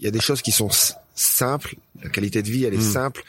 [0.00, 0.68] y a des choses qui sont
[1.14, 1.76] simples.
[2.02, 2.92] La qualité de vie, elle est Mm.
[2.92, 3.24] simple.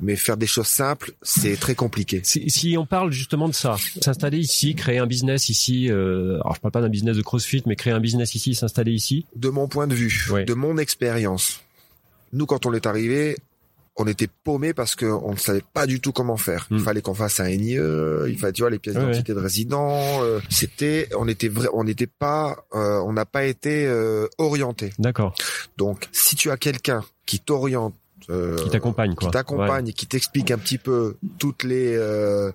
[0.00, 2.20] Mais faire des choses simples, c'est très compliqué.
[2.22, 6.54] Si, si on parle justement de ça, s'installer ici, créer un business ici, euh, alors
[6.54, 9.26] je parle pas d'un business de CrossFit, mais créer un business ici, s'installer ici.
[9.34, 11.62] De mon point de vue, de mon expérience,
[12.32, 13.36] nous, quand on est arrivé,
[14.00, 16.66] on était paumé parce que on ne savait pas du tout comment faire.
[16.70, 16.80] Il Mm.
[16.84, 17.74] fallait qu'on fasse un NIE,
[18.28, 20.22] il fallait, tu vois, les pièces Ouais, d'identité de résident.
[20.22, 24.92] euh, c'était, on était vrai, on n'était pas, euh, on n'a pas été euh, orienté.
[24.98, 25.34] D'accord.
[25.76, 27.94] Donc, si tu as quelqu'un qui t'oriente,
[28.30, 29.26] euh, Qui t'accompagne, quoi.
[29.28, 32.52] qui t'accompagne qui t'explique un petit peu toutes les euh,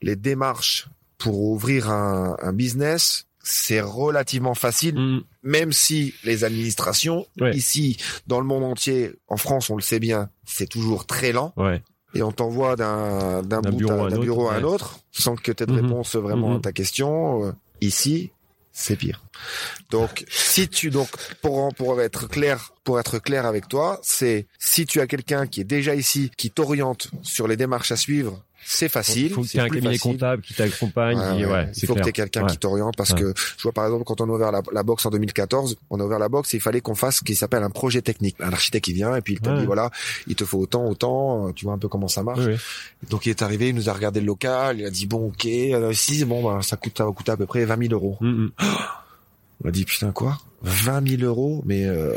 [0.00, 4.94] les démarches pour ouvrir un, un business, c'est relativement facile.
[4.98, 5.24] Mm.
[5.42, 7.54] même si les administrations Ouais.
[7.56, 11.52] ici dans le monde entier, en France, on le sait bien, c'est toujours très lent
[11.56, 11.82] Ouais.
[12.14, 14.62] et on t'envoie d'un d'un bout bureau à, à un d'un autre, bureau à un
[14.62, 15.86] autre sans que tu aies de Mhm.
[15.86, 17.44] réponse vraiment à ta question.
[17.46, 18.30] Euh, Ici,
[18.70, 19.20] c'est pire.
[19.90, 21.08] Donc, si tu donc
[21.42, 25.60] pour pour être clair pour être clair avec toi, c'est si tu as quelqu'un qui
[25.60, 29.32] est déjà ici, qui t'oriente sur les démarches à suivre, c'est facile.
[29.32, 30.00] Faut que tu aies un cabinet facile.
[30.12, 31.18] comptable qui t'accompagne.
[31.18, 31.72] Ouais, ouais.
[31.76, 34.20] il faut que tu aies quelqu'un qui t'oriente parce que je vois par exemple quand
[34.20, 36.60] on a ouvert la, la box en 2014, on a ouvert la box et il
[36.60, 38.36] fallait qu'on fasse ce qui s'appelle un projet technique.
[38.40, 39.90] Un architecte qui vient et puis il te dit voilà,
[40.26, 42.40] il te faut autant, autant, euh, tu vois un peu comment ça marche.
[42.40, 43.08] Oui, oui.
[43.10, 45.46] Donc il est arrivé, il nous a regardé le local, il a dit bon ok,
[45.46, 48.16] euh, si bon bah, ça coûte ça va coûter à peu près 20 000 euros.
[48.20, 48.50] Mm, mm.
[49.64, 50.38] On a dit putain quoi?
[50.62, 51.62] 20 000 euros?
[51.64, 52.12] Mais euh,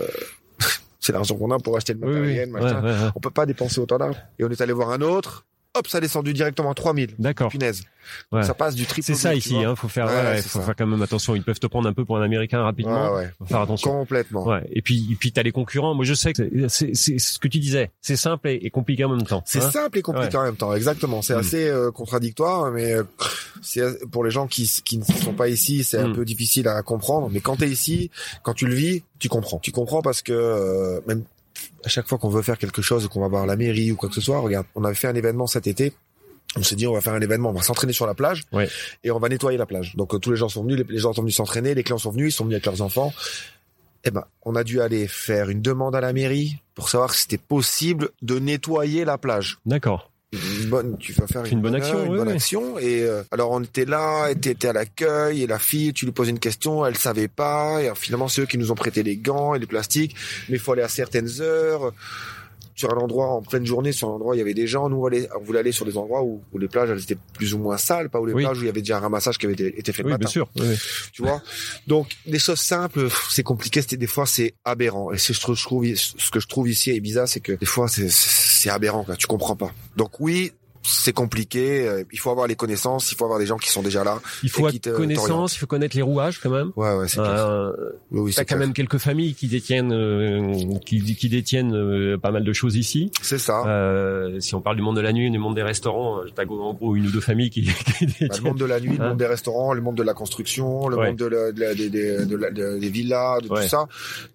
[0.99, 2.45] c'est l'argent qu'on a pour acheter le Oui, oui.
[2.51, 3.09] matériel, Ouais, ouais, ouais.
[3.15, 4.19] On peut pas dépenser autant d'argent.
[4.39, 5.45] Et on est allé voir un autre.
[5.75, 7.15] Hop, ça descendu directement à 3000.
[7.19, 7.49] D'accord.
[7.51, 7.83] Punaise.
[8.31, 8.43] Ouais.
[8.43, 9.05] Ça passe du triple.
[9.05, 9.75] C'est ça ici, hein.
[9.75, 10.65] Faut faire, Ouais, faut ça.
[10.65, 11.35] faire quand même attention.
[11.35, 13.11] Ils peuvent te prendre un peu pour un Américain rapidement.
[13.13, 13.31] Ouais, ouais.
[13.39, 13.91] Faut faire attention.
[13.91, 14.45] Complètement.
[14.47, 14.61] Ouais.
[14.71, 15.93] Et puis, et puis t'as les concurrents.
[15.95, 17.91] Moi, je sais que c'est- ce que tu disais.
[18.01, 19.43] C'est simple et, et compliqué en même temps.
[19.45, 19.71] C'est hein.
[19.71, 21.21] simple et compliqué en même temps, exactement.
[21.21, 21.39] C'est Mm.
[21.39, 23.03] assez euh, contradictoire, mais euh,
[23.61, 26.13] c'est pour les gens qui qui ne sont pas ici, c'est un Mm.
[26.15, 27.29] peu difficile à comprendre.
[27.31, 28.11] Mais quand t'es ici,
[28.43, 29.57] quand tu le vis, tu comprends.
[29.59, 31.23] Tu comprends parce que euh, même
[31.85, 34.09] à chaque fois qu'on veut faire quelque chose, qu'on va voir la mairie ou quoi
[34.09, 35.93] que ce soit, regarde, on avait fait un événement cet été.
[36.57, 38.67] On s'est dit on va faire un événement, on va s'entraîner sur la plage Ouais.
[39.03, 39.95] et on va nettoyer la plage.
[39.95, 41.97] Donc euh, tous les gens sont venus, les, les gens sont venus s'entraîner, les clients
[41.97, 43.13] sont venus, ils sont venus avec leurs enfants.
[44.05, 47.21] Eh ben, on a dû aller faire une demande à la mairie pour savoir si
[47.23, 50.11] c'était possible de nettoyer la plage D'accord.
[50.33, 52.33] Une bonne, tu vas faire une bonne action, une oui, bonne oui.
[52.33, 52.77] action.
[52.79, 56.11] Et euh, alors on était là, et t'étais à l'accueil, et la fille, tu lui
[56.11, 59.03] poses une question, elle savait pas, et alors, finalement c'est eux qui nous ont prêté
[59.03, 60.15] les gants et les plastiques,
[60.49, 61.93] mais il faut aller à certaines heures.
[62.75, 64.89] Sur un endroit en pleine journée, sur un endroit où il y avait des gens.
[64.89, 67.17] Nous, on voulait, on voulait aller sur des endroits où, où les plages, elles étaient
[67.33, 68.43] plus ou moins sales, pas où les Oui.
[68.43, 70.11] plages où il y avait déjà un ramassage qui avait été, été fait le Oui,
[70.11, 70.19] matin.
[70.25, 70.49] bien sûr.
[70.57, 70.75] Oui.
[71.13, 71.41] Tu vois?
[71.87, 73.81] Donc, des choses simples, c'est compliqué.
[73.81, 75.11] C'était des fois, c'est aberrant.
[75.11, 77.65] Et ce que je trouve, ce que je trouve ici à Ibiza, c'est que des
[77.65, 79.03] fois, c'est aberrant.
[79.05, 79.15] Quoi.
[79.15, 79.71] Tu comprends pas.
[79.95, 80.51] Donc oui.
[80.87, 83.81] C'est compliqué, euh, il faut avoir les connaissances, il faut avoir des gens qui sont
[83.81, 84.19] déjà là.
[84.43, 85.53] Il faut avoir connaissance, t'oriente.
[85.53, 86.71] il faut connaître les rouages quand même.
[86.75, 87.19] Ouais, ouais, c'est.
[87.19, 87.71] Euh,
[88.11, 90.53] Oui, oui, T'as quand même quelques familles qui détiennent, euh,
[90.85, 93.11] qui, qui détiennent euh, pas mal de choses ici.
[93.21, 93.65] C'est ça.
[93.67, 96.73] Euh, si on parle du monde de la nuit, du monde des restaurants, t'as en
[96.73, 98.43] gros une ou deux familles qui, qui Bah, le détiennent.
[98.43, 100.97] monde de la nuit, le Hein monde des restaurants, le monde de la construction, le
[100.97, 101.07] Ouais.
[101.07, 103.63] monde de la, de la- de la- de- des villas, de Ouais.
[103.63, 103.87] tout ça.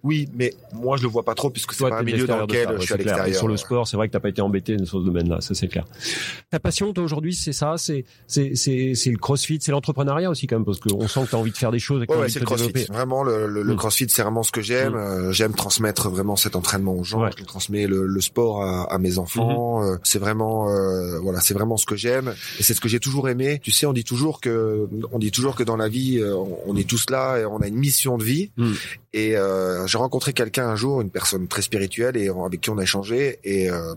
[0.03, 2.65] Oui, mais moi je le vois pas trop puisque c'est pas un milieu dans lequel
[2.67, 3.37] ça, je suis à l'extérieur.
[3.37, 5.67] Sur le sport, c'est vrai que t'as pas été embêté dans ce domaine-là, ça c'est
[5.67, 5.85] clair.
[6.49, 10.47] Ta passion, toi aujourd'hui, c'est ça, c'est c'est c'est c'est le CrossFit, c'est l'entrepreneuriat aussi
[10.47, 12.39] quand même, parce qu'on sent que t'as envie de faire des choses Ouais, ouais, c'est
[12.39, 12.67] le crossfit.
[12.71, 12.91] développer.
[12.93, 13.77] Vraiment, le, le, le Mm.
[13.77, 14.93] crossfit, c'est vraiment ce que j'aime.
[14.93, 14.97] Mm.
[14.97, 17.21] Euh, j'aime transmettre vraiment cet entraînement aux gens.
[17.23, 17.29] Ouais.
[17.37, 19.81] Je transmets le, le sport à, à mes enfants.
[19.83, 19.93] Mm-hmm.
[19.93, 22.33] Euh, c'est vraiment, euh, voilà, c'est vraiment ce que j'aime.
[22.59, 23.59] Et c'est ce que j'ai toujours aimé.
[23.63, 26.57] Tu sais, on dit toujours que, on dit toujours que dans la vie, euh, on,
[26.67, 28.51] on est tous là et on a une mission de vie.
[28.57, 28.71] Mm.
[29.13, 32.77] Et euh, j'ai rencontré quelqu'un un jour, une personne très spirituelle et avec qui on
[32.77, 33.93] a échangé et euh,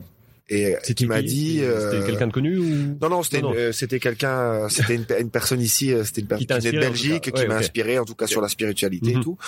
[0.50, 1.56] et C'était qui m'a dit.
[1.60, 2.98] C'était euh, quelqu'un de connu ou?
[3.00, 6.26] Non, non, c'était euh, c'était quelqu'un, euh, c'était une, une personne ici, euh, c'était une
[6.38, 9.14] Qui personne qui venait de Belgique, qui m'a inspiré, en tout cas sur la spiritualité
[9.14, 9.20] Mhm.
[9.20, 9.38] et tout.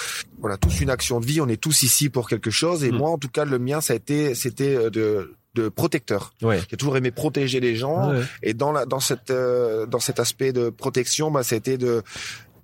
[0.43, 2.91] On a tous une action de vie, on est tous ici pour quelque chose, et
[2.91, 2.99] Mhm.
[2.99, 6.35] moi, en tout cas, le mien, ça a été, c'était euh, de de protecteur.
[6.43, 6.61] Ouais.
[6.71, 8.21] J'ai toujours aimé protéger les gens, Ouais.
[8.43, 12.03] et dans la dans cette euh, dans cet aspect de protection, bah, c'était de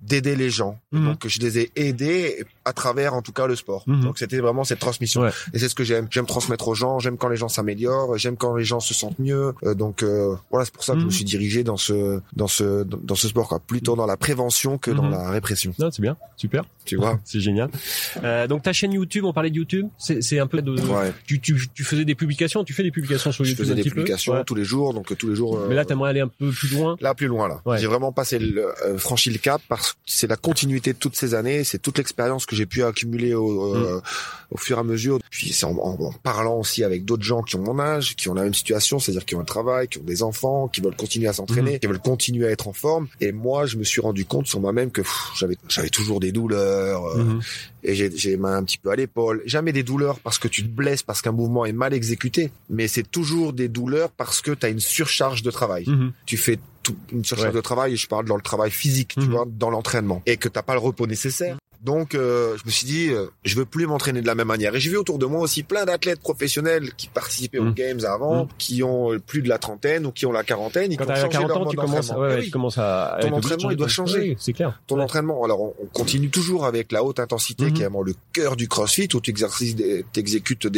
[0.05, 0.79] d'aider les gens.
[0.91, 1.05] Mhm.
[1.05, 3.83] Donc je les ai aidés à travers en tout cas le sport.
[3.87, 4.01] Mhm.
[4.03, 5.21] Donc c'était vraiment cette transmission.
[5.21, 5.31] Ouais.
[5.53, 6.07] Et c'est ce que j'aime.
[6.11, 9.19] J'aime transmettre aux gens, j'aime quand les gens s'améliorent, j'aime quand les gens se sentent
[9.19, 9.53] mieux.
[9.63, 11.09] Euh, donc euh, voilà, c'est pour ça que je Mhm.
[11.09, 14.77] me suis dirigé dans ce dans ce dans ce sport quoi, plutôt dans la prévention
[14.77, 15.11] que dans Mhm.
[15.11, 17.19] la répression, Non, c'est bien, super, tu vois?
[17.25, 17.69] c'est génial.
[18.23, 20.71] Euh, donc ta chaîne YouTube, on parlait de YouTube, c'est c'est un peu de.
[20.81, 21.13] Ouais.
[21.25, 23.83] Tu, tu tu faisais des publications, tu fais des publications sur Je YouTube faisais un
[23.83, 24.43] des publications Ouais.
[24.45, 25.57] tous les jours, donc euh, tous les jours.
[25.57, 26.95] euh, Mais là, t'aimerais aller un peu plus loin.
[27.01, 27.77] Là, plus loin, là.
[27.77, 31.33] J'ai vraiment passé le, euh, franchi le cap parce c'est la continuité de toutes ces
[31.33, 34.01] années, c'est toute l'expérience que j'ai pu accumuler au, euh,
[34.51, 35.19] au fur et à mesure.
[35.29, 38.27] Puis c'est en, en- en parlant aussi avec d'autres gens qui ont mon âge, qui
[38.29, 40.95] ont la même situation, c'est-à-dire qui ont un travail, qui ont des enfants, qui veulent
[40.95, 43.07] continuer à s'entraîner, qui veulent continuer à être en forme.
[43.21, 45.01] Et moi, je me suis rendu compte sur moi-même que
[45.39, 47.05] j'avais j'avais toujours des douleurs.
[47.05, 47.41] euh, Mhm.
[47.85, 49.41] et j'ai un petit peu à l'épaule.
[49.45, 52.87] Jamais des douleurs parce que tu te blesses, parce qu'un mouvement est mal exécuté, mais
[52.87, 56.11] c'est toujours des douleurs parce que tu as une surcharge de travail Mhm.
[56.25, 57.55] tu fais tout, une surcharge Ouais.
[57.55, 59.31] de travail et je parle dans le travail physique, tu Mhm.
[59.31, 61.57] vois, dans l'entraînement et que t'as pas le repos nécessaire.
[61.83, 64.73] Donc euh, je me suis dit euh, je veux plus m'entraîner de la même manière
[64.75, 67.73] et j'ai vu autour de moi aussi plein d'athlètes professionnels qui participaient aux Mhm.
[67.73, 68.49] games avant, Mhm.
[68.57, 71.27] qui ont euh, plus de la trentaine ou qui ont la quarantaine, ils Quand changé
[71.29, 72.45] 40 leur ans, tu commences, ouais, Eh ouais, oui.
[72.45, 73.17] tu commences à.
[73.21, 74.19] Ton entraînement, il doit changer.
[74.19, 74.79] Oui, c'est clair.
[74.87, 77.73] Ton entraînement, alors on, on continue toujours avec la haute intensité Mhm.
[77.73, 80.05] qui est vraiment le cœur du CrossFit où tu exercices, des-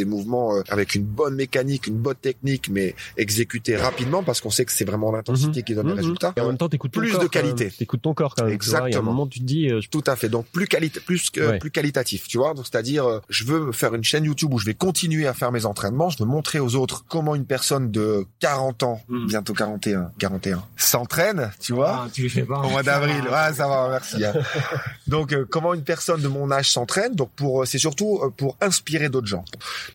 [0.06, 4.66] mouvements euh, avec une bonne mécanique, une bonne technique, mais exécutés rapidement parce qu'on sait
[4.66, 6.34] que c'est vraiment l'intensité qui donne les résultats.
[6.38, 7.70] Et en même temps, t'écoutes ton Plus corps, de qualité.
[7.70, 8.58] T'écoutes ton corps quand même.
[8.58, 8.72] tu vois.
[8.72, 9.12] Il y a un Exactement.
[9.12, 10.30] moment, tu te dis, euh, je- Tout à fait.
[10.30, 11.60] Donc plus qualité, plus que Ouais.
[11.60, 12.54] plus qualitatif, tu vois.
[12.54, 15.52] Donc c'est-à-dire, euh, je veux faire une chaîne YouTube où je vais continuer à faire
[15.52, 16.10] mes entraînements.
[16.10, 19.28] Je veux montrer aux autres comment une personne de 40 ans, Mhm.
[19.28, 22.04] bientôt 41, 41, s'entraîne, tu vois.
[22.06, 22.60] Ah, tu les fais pas.
[22.60, 24.24] Au mois d'avril, ouais, ça va, merci.
[24.24, 24.34] hein.
[25.08, 28.30] Donc, euh, comment une personne de mon âge s'entraîne Donc, pour, euh, c'est surtout euh,
[28.30, 29.46] pour inspirer d'autres gens.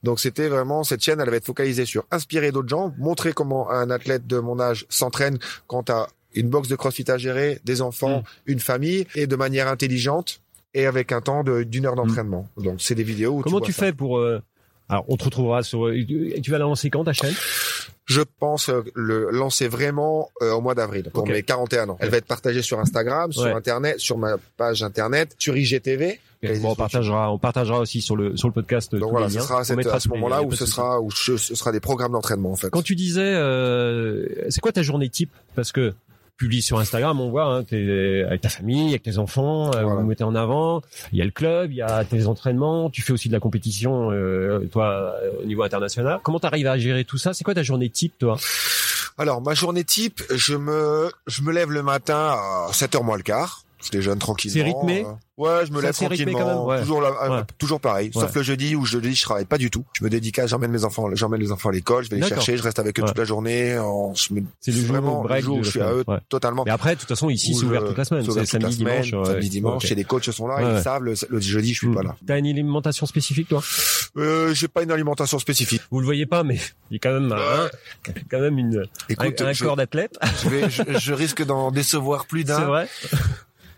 [0.02, 3.70] Donc, c'était vraiment cette chaîne, elle va être focalisée sur inspirer d'autres gens, montrer comment
[3.70, 7.82] un athlète de mon âge s'entraîne quand à une box de CrossFit à gérer, des
[7.82, 8.22] enfants, Mm.
[8.46, 10.40] une famille, et de manière intelligente
[10.74, 12.48] et avec un temps de- d'une heure d'entraînement.
[12.56, 13.38] Donc, c'est des vidéos.
[13.38, 13.86] Où Comment tu ça.
[13.86, 14.40] fais pour euh,
[14.88, 15.94] alors on te retrouvera sur euh,
[16.42, 17.34] tu vas la lancer quand ta chaîne?
[18.06, 21.28] Je pense euh, le lancer vraiment euh, au mois d'avril pour Ok.
[21.30, 21.96] mes 41 ans.
[22.00, 23.52] Elle va être partagée sur Instagram, sur Ouais.
[23.52, 26.18] Internet, sur ma page Internet, sur IGTV.
[26.42, 29.40] Bon, on partagera on partagera aussi sur le sur le podcast Donc voilà, les ce
[29.40, 32.12] sera à, cette- à ce moment-là où ce sera où je- ce sera des programmes
[32.12, 32.70] d'entraînement en fait.
[32.70, 35.30] Quand tu disais euh, c'est quoi ta journée type?
[35.54, 35.92] Parce que
[36.40, 40.00] publies sur Instagram, on voit, hein, t'es avec ta famille, avec tes enfants, euh, Voilà.
[40.00, 40.80] vous mettez en avant.
[41.12, 43.40] Il y a le club, il y a tes entraînements, tu fais aussi de la
[43.40, 46.18] compétition, euh, toi, euh, au niveau international.
[46.22, 47.34] Comment t'arrives à gérer tout ça?
[47.34, 48.38] C'est quoi ta journée type, toi?
[49.18, 53.22] Alors ma journée type, je me je me lève le matin à 7h moins le
[53.22, 53.64] quart.
[53.82, 54.54] Je déjeune tranquillement.
[54.54, 56.38] C'est rythmé euh, Ouais, je me C'est lève tranquillement.
[56.38, 56.80] quand même, ouais.
[56.80, 57.42] Toujours, là- euh, Ouais.
[57.56, 58.10] toujours pareil.
[58.14, 58.20] Ouais.
[58.20, 59.86] Sauf le jeudi où je jeudi je travaille pas du tout.
[59.98, 62.58] Je me dédicace, j'emmène mes enfants, j'emmène les enfants à l'école, je vais les chercher,
[62.58, 63.78] je reste avec eux toute la journée.
[63.78, 66.64] En, je me- C'est le vraiment le jour où je la suis à eux totalement.
[66.66, 68.22] Mais après, de toute façon, ici, c'est ouvert toute la semaine.
[68.24, 69.10] c'est C'est la samedi, dimanche.
[69.10, 69.90] samedi, dimanche.
[69.90, 71.02] Et les coachs sont là, ils savent.
[71.02, 71.94] Le, jeudi, je suis Hmm.
[71.94, 72.16] pas là.
[72.26, 73.62] T'as une alimentation spécifique, toi?
[74.18, 75.80] Euh, j'ai pas une alimentation spécifique.
[75.90, 76.56] Vous le voyez pas, mais
[76.90, 77.70] il y a quand même, un,
[78.30, 78.84] quand même une,
[79.18, 80.18] un, corps d'athlète.
[80.98, 82.66] je risque d'en décevoir plus C'est d'un.
[82.66, 82.88] vrai?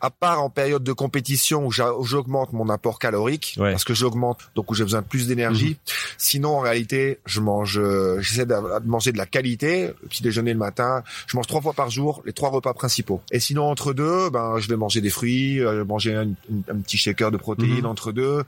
[0.04, 3.70] À part en période de compétition où j'a- où j'augmente mon apport calorique, Ouais.
[3.70, 5.76] parce que j'augmente, donc où j'ai besoin de plus d'énergie.
[6.18, 9.92] Sinon, en réalité, je mange, euh, j'essaie de, manger de la qualité.
[10.10, 13.20] Petit déjeuner le matin, je mange trois fois par jour les trois repas principaux.
[13.30, 16.80] Et sinon, entre deux, ben, je vais manger des fruits, euh, manger un, un- un
[16.80, 17.86] petit shaker de protéines Mhm.
[17.86, 18.42] entre deux.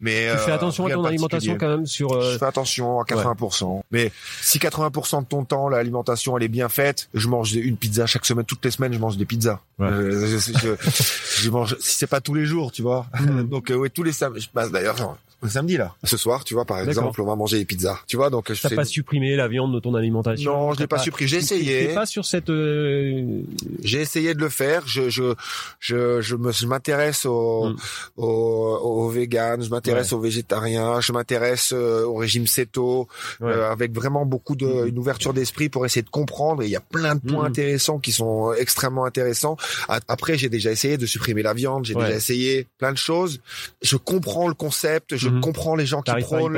[0.00, 2.12] Mais Tu fais euh, attention à ton alimentation quand même sur.
[2.12, 3.84] euh, Je fais attention à 80%.
[3.90, 8.06] Mais si 80% de ton temps, l'alimentation, elle est bien faite, je mange une pizza
[8.06, 9.60] chaque semaine, toutes les semaines, je mange des pizzas.
[9.80, 9.88] Ouais.
[9.88, 10.91] Euh, je, je-
[11.40, 13.06] je mange, si c'est pas tous les jours, tu vois.
[13.20, 13.48] Mhm.
[13.48, 14.96] Donc, euh, ouais, tous les samedis, je passe d'ailleurs,
[15.48, 15.94] samedi, là.
[16.04, 17.98] Ce soir, tu vois, par exemple, on va manger des pizzas.
[18.06, 20.52] Tu vois, donc, je T'as pas supprimé la viande de ton alimentation?
[20.52, 21.28] Non, je l'ai pas supprimé.
[21.28, 21.88] J'ai essayé.
[21.88, 22.50] t'es pas sur cette.
[22.50, 23.40] euh,
[23.82, 24.86] J'ai essayé de le faire.
[24.86, 25.34] Je je
[25.80, 27.76] je je me je m'intéresse au Mm.
[28.16, 33.08] au au vegan, je m'intéresse aux végétariens, je m'intéresse euh, au régime céto
[33.40, 33.50] Ouais.
[33.52, 34.88] euh, avec vraiment beaucoup de Mm.
[34.88, 36.62] une ouverture d'esprit pour essayer de comprendre.
[36.62, 37.46] Et il y a plein de points Mm.
[37.52, 39.56] intéressants qui sont extrêmement intéressants.
[40.08, 41.84] Après, j'ai déjà essayé de supprimer la viande.
[41.84, 42.04] J'ai Ouais.
[42.04, 43.40] déjà essayé plein de choses.
[43.82, 45.16] Je comprends le concept.
[45.16, 45.40] Je Mhm.
[45.40, 46.52] comprends les gens qui pas prônent.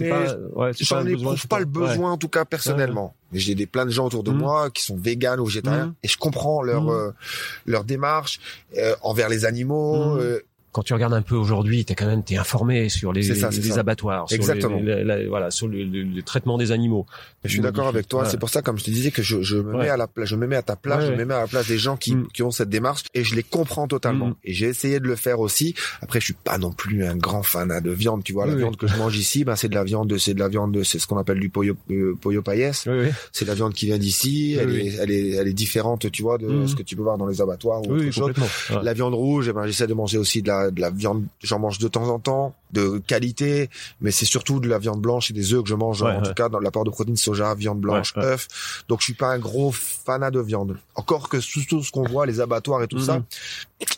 [0.00, 1.66] mais pas- ouais, J'en éprouve je pas le.
[1.66, 1.70] Ouais.
[1.88, 3.14] besoin, en tout cas personnellement.
[3.32, 4.36] J'ai des plein de gens autour de Mhm.
[4.38, 5.94] moi qui sont véganes ou végétariens Mhm.
[6.02, 6.90] et je comprends leur Mhm.
[6.90, 7.10] euh,
[7.66, 8.40] leur démarche
[8.76, 10.16] euh, envers les animaux.
[10.18, 10.40] Euh,
[10.72, 13.78] quand tu regardes un peu aujourd'hui, t'es quand même t'es informé sur les, ça, les
[13.78, 14.76] abattoirs, sur Exactement.
[14.80, 17.06] les- la- la- voilà, sur le, traitement des animaux.
[17.44, 18.22] je suis d'accord avec toi.
[18.22, 18.28] Ouais.
[18.30, 19.84] C'est pour ça, comme je te disais, que je, je me Ouais.
[19.84, 21.40] mets à la place, je me mets à ta place, Ouais, je me mets à
[21.40, 22.28] la place des gens qui, Mhm.
[22.32, 24.28] qui ont cette démarche et je les comprends totalement.
[24.28, 24.34] Mhm.
[24.44, 25.74] Et j'ai essayé de le faire aussi.
[26.00, 28.24] Après, je suis pas non plus un grand fan de viande.
[28.24, 28.62] Tu vois, la Oui, oui.
[28.62, 30.98] viande que je mange ici, ben c'est de la viande, c'est de la viande, c'est
[30.98, 32.84] ce qu'on appelle du pollo, euh, pollo paillès.
[32.86, 33.08] Oui, oui.
[33.32, 34.56] C'est de la viande qui vient d'ici.
[34.58, 36.68] Elle, est, elle est, elle est différente, tu vois, de Mhm.
[36.68, 38.32] ce que tu peux voir dans les abattoirs ou autre chose.
[38.82, 41.24] La viande rouge, eh ben, j'essaie de manger aussi de la, de la viande.
[41.42, 43.68] J'en mange de temps en temps, de qualité,
[44.00, 46.02] mais c'est surtout de la viande blanche et des œufs que je mange.
[46.02, 46.28] Ouais, en ouais.
[46.28, 48.48] tout cas, dans l'apport de protéines, soja, viande blanche, Ouais, œufs.
[48.88, 50.76] Donc, je suis pas un gros fanat de viande.
[50.94, 53.04] Encore que tout, tout ce qu'on voit, les abattoirs et tout Mhm.
[53.04, 53.22] ça,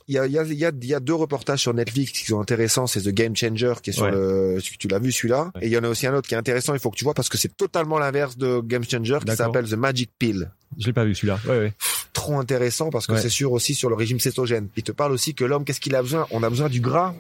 [0.09, 2.13] il y a, il y, a, y, a, il y a deux reportages sur Netflix
[2.13, 2.87] qui sont intéressants.
[2.87, 5.53] C'est The Game Changer qui est sur le, tu l'as vu celui-là.
[5.61, 6.75] Et il y en a aussi un autre qui est intéressant.
[6.75, 9.69] Il faut que tu vois parce que c'est totalement l'inverse de Game Changer qui s'appelle
[9.69, 11.39] The Magic Pill Je l'ai pas vu celui-là.
[11.47, 11.73] Ouais, ouais.
[12.15, 13.21] Trop intéressant parce que Ouais.
[13.21, 14.69] c'est sûr aussi sur le régime cétogène.
[14.77, 16.27] Il te parle aussi que l'homme, qu'est-ce qu'il a besoin?
[16.31, 17.15] On a besoin du gras.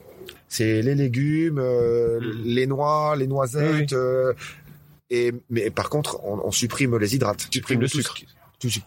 [0.48, 3.92] C'est les légumes, euh, les noix, les noisettes.
[3.92, 4.32] Oui, euh,
[5.10, 7.46] et mais par contre, on, on supprime les hydrates.
[7.50, 8.14] Supprime le tout sucre.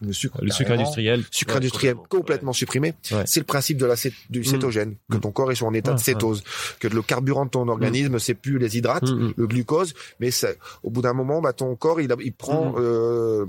[0.02, 0.38] Le sucre.
[0.42, 0.84] Le sucre carrément.
[0.84, 1.24] industriel.
[1.32, 2.94] Sucre Ouais, industriel complètement supprimé.
[3.12, 3.24] Ouais.
[3.26, 3.96] C'est le principe de la
[4.30, 4.44] du Mm.
[4.44, 6.44] cétogène, que ton corps est sur un état Ouais, de cétose,
[6.80, 9.34] que le carburant de ton organisme c'est plus les hydrates, Mm, mm.
[9.38, 12.76] le glucose, mais c'est- au bout d'un moment, bah, ton corps il, a- il prend
[12.78, 13.46] euh,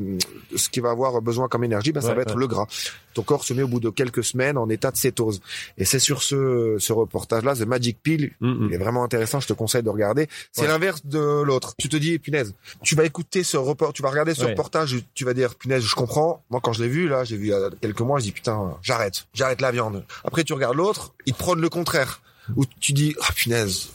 [0.57, 2.41] ce qu'il va avoir besoin comme énergie, bah, ça Ouais, va être ouais.
[2.41, 2.67] le gras.
[3.15, 5.41] Ton corps se met au bout de quelques semaines en état de cétose.
[5.77, 9.53] Et c'est sur ce, ce reportage-là, The Magic Pill, il est vraiment intéressant, je te
[9.53, 10.29] conseille de regarder.
[10.53, 10.69] C'est Ouais.
[10.69, 11.75] l'inverse de l'autre.
[11.79, 14.51] Tu te dis, punaise, tu vas écouter ce report, tu vas regarder ce Ouais.
[14.51, 16.18] reportage, tu vas dire, punaise, je comprends.
[16.51, 18.33] Moi, quand je l'ai vu, là, j'ai vu il y a quelques mois, je dis,
[18.33, 20.05] putain, j'arrête, j'arrête la viande.
[20.25, 22.21] Après, tu regardes l'autre, il te prône le contraire.
[22.57, 23.91] Où tu dis, ah, punaise.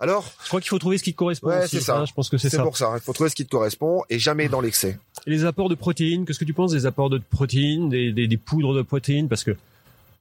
[0.00, 1.48] Alors, Je crois qu'il faut trouver ce qui te correspond.
[1.48, 1.98] Ouais, c'est ça.
[1.98, 2.62] hein, je pense que c'est c'est ça.
[2.62, 2.92] pour ça.
[2.94, 4.98] Il faut trouver ce qui te correspond et jamais dans l'excès.
[5.26, 8.26] Et les apports de protéines, qu'est-ce que tu penses des apports de protéines, des, des,
[8.26, 9.28] des poudres de protéines?
[9.28, 9.56] Parce que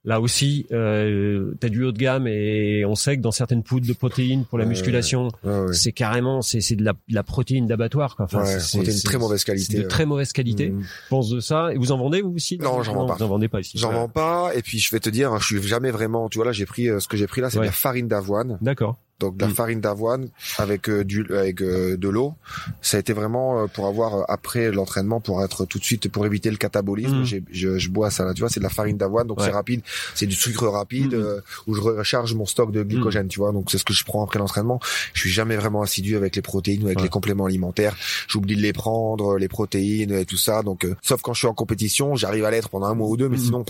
[0.06, 3.88] là aussi, euh, t'as du haut de gamme et on sait que dans certaines poudres
[3.88, 5.74] de protéines pour la musculation, Ouais, ouais.
[5.74, 8.16] c'est carrément c'est c'est de la, de la protéine d'abattoir.
[8.16, 8.26] Quoi.
[8.26, 10.74] Enfin, Ouais, c'est c'est- très mauvaise qualité, de très mauvaise qualité.
[10.80, 11.74] Je pense de ça.
[11.74, 13.16] Et vous en vendez vous aussi Non, j'en vends pas.
[13.16, 13.78] Vous en vendez pas ici.
[13.78, 14.52] J'en vends pas.
[14.56, 16.66] Et puis, je vais te dire, hein, je suis jamais vraiment, tu vois, là, j'ai
[16.66, 18.58] pris, euh, ce que j'ai pris là, c'est de la farine d'avoine.
[18.62, 18.98] D'accord.
[19.20, 19.54] Donc de la Mm.
[19.56, 22.34] farine d'avoine avec euh, du avec euh, de l'eau.
[22.82, 26.26] Ça a été vraiment euh, pour avoir après l'entraînement pour être tout de suite pour
[26.26, 27.22] éviter le catabolisme.
[27.22, 27.26] Mm.
[27.26, 29.46] J'ai- Je, je bois ça là, tu vois, c'est de la farine d'avoine donc Ouais.
[29.46, 29.82] c'est rapide,
[30.16, 31.20] c'est du sucre rapide Mm.
[31.22, 33.52] euh, où je recharge mon stock de glycogène, tu vois.
[33.52, 34.80] Donc c'est ce que je prends après l'entraînement.
[35.14, 37.04] Je suis jamais vraiment assidu avec les protéines ou avec Ouais.
[37.04, 37.96] les compléments alimentaires.
[38.28, 40.64] J'oublie de les prendre, les protéines et tout ça.
[40.64, 43.18] Donc euh, sauf quand je suis en compétition, j'arrive à l'être pendant un mois ou
[43.18, 43.46] deux, mais Mm.
[43.46, 43.66] sinon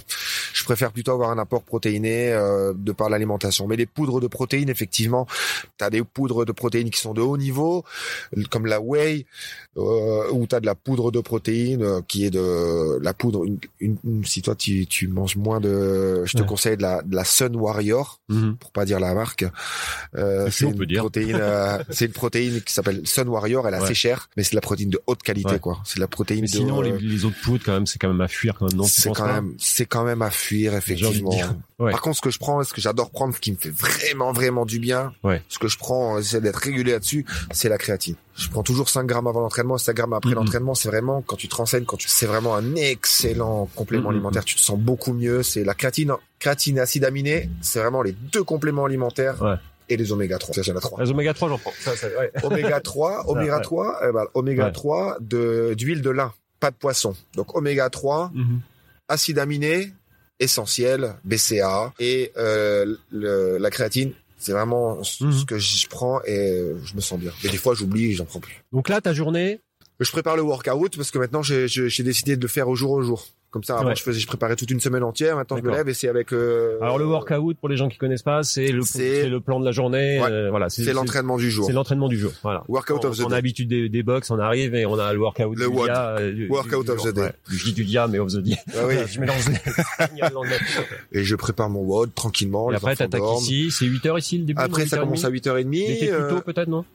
[0.53, 3.67] je préfère plutôt avoir un apport protéiné euh, de par l'alimentation.
[3.67, 5.27] Mais les poudres de protéines, effectivement,
[5.77, 7.83] tu as des poudres de protéines qui sont de haut niveau,
[8.49, 9.25] comme la whey,
[9.79, 13.45] euh, ou tu as de la poudre de protéines euh, qui est de la poudre.
[13.45, 16.47] Une, une- une- si toi tu, tu manges moins de, je te Ouais.
[16.47, 18.55] conseille de la, de la Sun Warrior, Mhm.
[18.57, 19.45] pour pas dire la marque.
[20.15, 20.99] Euh, c'est une dire.
[21.01, 23.67] protéine, euh, c'est une protéine qui s'appelle Sun Warrior.
[23.67, 25.59] Elle est assez chère, mais c'est de la protéine de haute qualité, Ouais.
[25.59, 25.79] quoi.
[25.85, 26.51] C'est de la protéine Mais de.
[26.51, 28.83] sinon, les, euh, les autres poudres, quand même, c'est quand même à fuir, quand même.
[28.85, 31.31] C'est quand même, c'est quand même à fuir, effectivement.
[31.77, 34.31] Par contre, ce que je prends, ce que j'adore prendre, ce qui me fait vraiment,
[34.33, 35.41] vraiment du bien, Ouais.
[35.47, 38.15] ce que je prends, euh, j'essaie d'être régulé là-dessus, c'est la créatine.
[38.39, 40.73] Je prends toujours 5 grammes avant l'entraînement, 5 grammes après l'entraînement.
[40.73, 44.45] C'est vraiment, quand tu te renseignes, quand tu, c'est vraiment un excellent complément alimentaire.
[44.45, 45.43] Tu te sens beaucoup mieux.
[45.43, 47.49] C'est la créatine, créatine et acide aminé.
[47.61, 49.41] C'est vraiment les deux compléments alimentaires.
[49.41, 49.55] Ouais.
[49.89, 50.55] Et les oméga 3.
[50.55, 51.03] Ça, j'en ai trois.
[51.03, 51.73] Les oméga 3, j'en prends.
[51.81, 52.31] Ça, ça, ouais.
[52.43, 53.61] Oméga 3, oméga ouais.
[53.63, 54.71] 3, eh ben, oméga Ouais.
[54.71, 57.15] 3 de, d'huile de lin, pas de poisson.
[57.35, 58.59] Donc, oméga 3, Mhm.
[59.09, 59.91] acide aminé
[60.39, 64.13] essentiel, BCA et euh, le- la créatine.
[64.39, 65.31] C'est vraiment ce Mhm.
[65.33, 67.31] ce que je prends et euh, je me sens bien.
[67.43, 68.63] Mais des fois, j'oublie et j'en prends plus.
[68.71, 69.59] Donc là, ta journée,
[69.99, 71.67] Je prépare le workout parce que maintenant, j'ai
[72.03, 73.27] décidé de le faire au jour au jour.
[73.51, 73.95] Comme ça, avant, Ouais.
[73.95, 75.35] je faisais, je préparais toute une semaine entière.
[75.35, 76.33] Maintenant, je me lève et c'est avec.
[76.33, 79.59] euh, alors le workout pour les gens qui connaissent pas, c'est le, C'est- le plan
[79.59, 80.19] de la journée.
[80.21, 80.29] Ouais.
[80.29, 81.65] euh, voilà, C'est l'entraînement du jour.
[81.65, 82.31] C'est l'entraînement du jour.
[82.43, 82.63] Voilà.
[82.67, 83.35] Workout on, of the on a day.
[83.35, 85.85] l'habitude des, des box, on arrive et on a le workout Le du WOD.
[85.85, 87.07] dia, euh, du- Workout du of jour.
[87.07, 87.21] the day.
[87.21, 87.31] Ouais.
[87.49, 88.55] Je dis du dia, mais of the day.
[88.75, 88.95] Ah oui.
[89.11, 91.19] je mélange les.
[91.19, 92.71] Et je prépare mon WOD tranquillement.
[92.71, 93.71] Et après, t'attaques ici.
[93.71, 94.99] C'est 8h ici le début Après, ça 8h30?
[95.01, 95.65] commence à 8h30.
[95.67, 96.85] Mais t'es plus euh, tôt peut-être, non?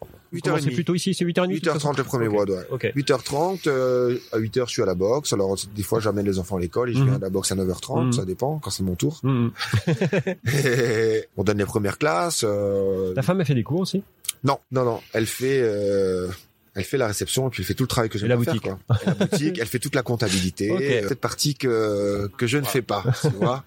[0.42, 0.74] Comment C'est 8h30.
[0.74, 2.34] plutôt ici, c'est 8h30 de toute 8h30 façon le premier Ok.
[2.36, 2.66] WOD, ouais.
[2.70, 2.92] Ok.
[2.96, 5.32] 8h30, euh, à 8h je suis à la boxe.
[5.32, 7.04] Alors des fois j'amène les enfants à l'école et je Mhm.
[7.06, 8.12] viens à la boxe à 9h30, Mhm.
[8.12, 9.20] ça dépend quand c'est mon tour.
[9.22, 9.50] Mhm.
[9.86, 12.44] Et on donne les premières classes.
[12.46, 14.02] euh, Ta femme a fait des cours aussi?
[14.42, 16.28] Non, non, non, elle fait euh,
[16.74, 18.44] elle fait la réception et puis elle fait tout le travail que j'aime la pas
[18.44, 18.68] faire boutique.
[18.68, 18.78] quoi.
[19.02, 22.82] Et la boutique, elle fait toute la comptabilité, cette partie que que je ne fais
[22.82, 23.64] pas, tu vois.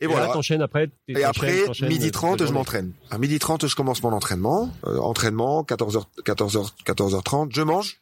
[0.00, 0.26] Et, Et, voilà.
[0.26, 0.32] là,
[0.62, 0.90] après.
[1.08, 2.92] Et après, midi euh, 30, toute la je m'entraîne.
[3.10, 4.72] À midi 30, je commence mon entraînement.
[4.86, 8.00] Euh, entraînement, 14h, 14h, 14h30, je mange.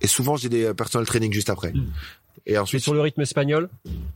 [0.00, 1.72] Et souvent, j'ai des euh, personal training juste après.
[1.72, 1.86] Mm.
[2.46, 3.68] Et ensuite, sur le rythme espagnol,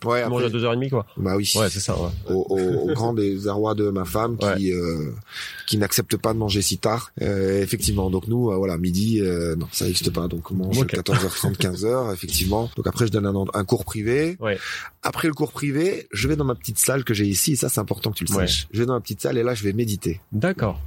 [0.04, 1.06] ouais, manges à après, 2h30 quoi.
[1.16, 1.50] bah oui.
[1.56, 1.96] Ouais, c'est ça.
[1.96, 2.08] Ouais.
[2.28, 2.58] au, au,
[2.90, 5.12] au grand désarroi de ma femme qui euh,
[5.66, 7.12] qui n'accepte pas de manger si tard.
[7.22, 10.26] Euh, effectivement, donc nous, euh, voilà, midi, euh, non, ça n'existe pas.
[10.26, 10.94] Donc on mange Ok.
[10.94, 12.68] 14h30, 15h, effectivement.
[12.76, 14.36] Donc après, je donne un, un cours privé.
[14.40, 14.58] Ouais.
[15.02, 17.52] Après le cours privé, je vais dans ma petite salle que j'ai ici.
[17.52, 18.66] Et ça, c'est important que tu le saches.
[18.72, 20.20] Je vais dans ma petite salle et là, je vais méditer.
[20.32, 20.80] D'accord.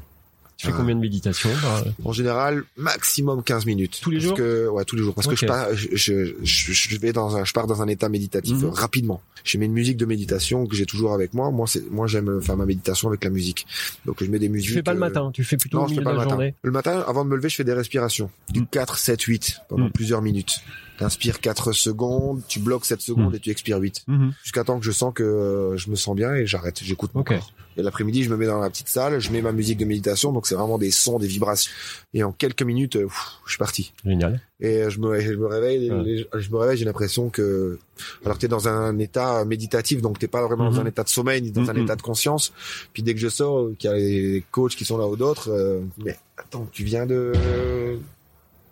[0.59, 3.99] Tu fais combien de méditations par- En général, maximum 15 minutes.
[4.01, 4.37] Tous les Parce jours?
[4.37, 5.15] que, Ouais, tous les jours.
[5.15, 7.87] Parce que je pars, je, je, je, je vais dans un, je pars dans un
[7.87, 8.69] état méditatif Mhm.
[8.71, 9.21] rapidement.
[9.45, 11.49] Je mets une musique de méditation que j'ai toujours avec moi.
[11.49, 13.65] Moi, c'est, moi, j'aime faire ma méditation avec la musique.
[14.05, 14.67] Donc, je mets des musiques.
[14.71, 16.09] Tu fais pas le euh, matin, tu fais plutôt Non, au je fais milieu pas
[16.11, 16.35] de le la matin.
[16.35, 16.55] journée.
[16.61, 18.29] Le matin, avant de me lever, je fais des respirations.
[18.49, 18.67] Du Mm.
[18.69, 19.91] 4, 7, 8 pendant Mm.
[19.91, 20.55] plusieurs minutes.
[20.99, 23.35] T'inspires 4 secondes, tu bloques 7 secondes Mm.
[23.35, 24.03] et tu expires 8.
[24.07, 24.33] Mhm.
[24.43, 27.21] Jusqu'à temps que je sens que euh, je me sens bien et j'arrête, j'écoute mon
[27.21, 27.29] Ok.
[27.29, 27.53] corps.
[27.77, 30.33] Et l'après-midi, je me mets dans la petite salle, je mets ma musique de méditation,
[30.33, 31.71] donc c'est vraiment des sons, des vibrations.
[32.13, 33.93] Et en quelques minutes, euh, pff, je suis parti.
[34.03, 34.41] Génial.
[34.59, 36.25] Et euh, je me, je me réveille, Ouais.
[36.41, 37.79] je me réveille, j'ai l'impression que,
[38.25, 40.87] alors que t'es dans un état méditatif, donc t'es pas vraiment dans Mhm.
[40.87, 41.83] un état de sommeil ni dans un Mhm.
[41.83, 42.51] état de conscience.
[42.91, 45.49] Puis dès que je sors, qu'il y a les coachs qui sont là ou d'autres,
[45.49, 47.31] euh, mais attends, tu viens de,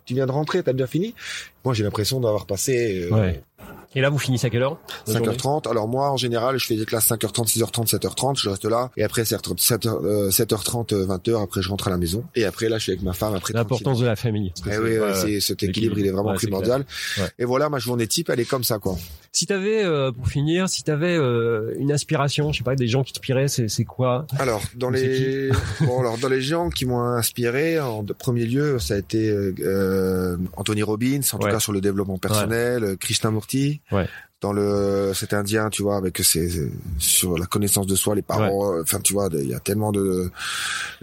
[0.04, 1.14] tu viens de rentrer, t'as déjà fini?
[1.68, 3.42] Moi, j'ai l'impression d'avoir passé euh, Ouais.
[3.94, 5.68] Et là, vous finissez à quelle heure la journée 5h30.
[5.68, 8.40] Alors moi, en général, je fais des classes 5h30, 6h30, 7h30.
[8.40, 8.90] Je reste là.
[8.96, 11.42] Et après, c'est 7h, euh, 7h30, 20h.
[11.42, 12.22] Après, je rentre à la maison.
[12.34, 13.34] Et après, là, je suis avec ma femme.
[13.34, 14.52] Après, L'importance de la famille.
[14.62, 16.84] Que Eh oui, ouais, cet équilibre, il est vraiment Ouais, primordial.
[17.16, 17.24] Ouais.
[17.38, 18.96] Et voilà, ma journée type, elle est comme ça, quoi.
[19.32, 23.04] Si t'avais, euh, pour finir, si t'avais euh, une inspiration, je sais pas, des gens
[23.04, 25.50] qui te inspiraient, c'est c'est quoi Alors, dans les,
[25.80, 30.36] bon, alors, dans les gens qui m'ont inspiré, en premier lieu, ça a été, euh,
[30.56, 31.52] Anthony Robbins, en tout Ouais.
[31.60, 33.80] Sur le développement personnel, euh, Krishnamurti.
[33.92, 34.06] Ouais.
[34.40, 38.82] Dans le, cet indien, tu vois, avec ses, sur la connaissance de soi, les paroles,
[38.82, 40.30] enfin, tu vois, il y a tellement de,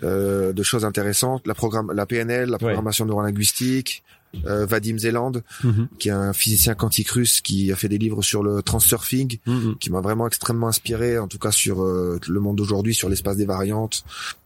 [0.04, 1.46] euh, de choses intéressantes.
[1.46, 4.04] La programme, la PNL, la programmation neurolinguistique,
[4.48, 5.34] euh, Vadim Zeland,
[5.66, 5.88] Mhm.
[6.00, 9.76] qui est un physicien quantique russe qui a fait des livres sur le transurfing, Mhm.
[9.80, 13.36] qui m'a vraiment extrêmement inspiré, en tout cas sur euh, le monde d'aujourd'hui, sur l'espace
[13.38, 14.04] des variantes.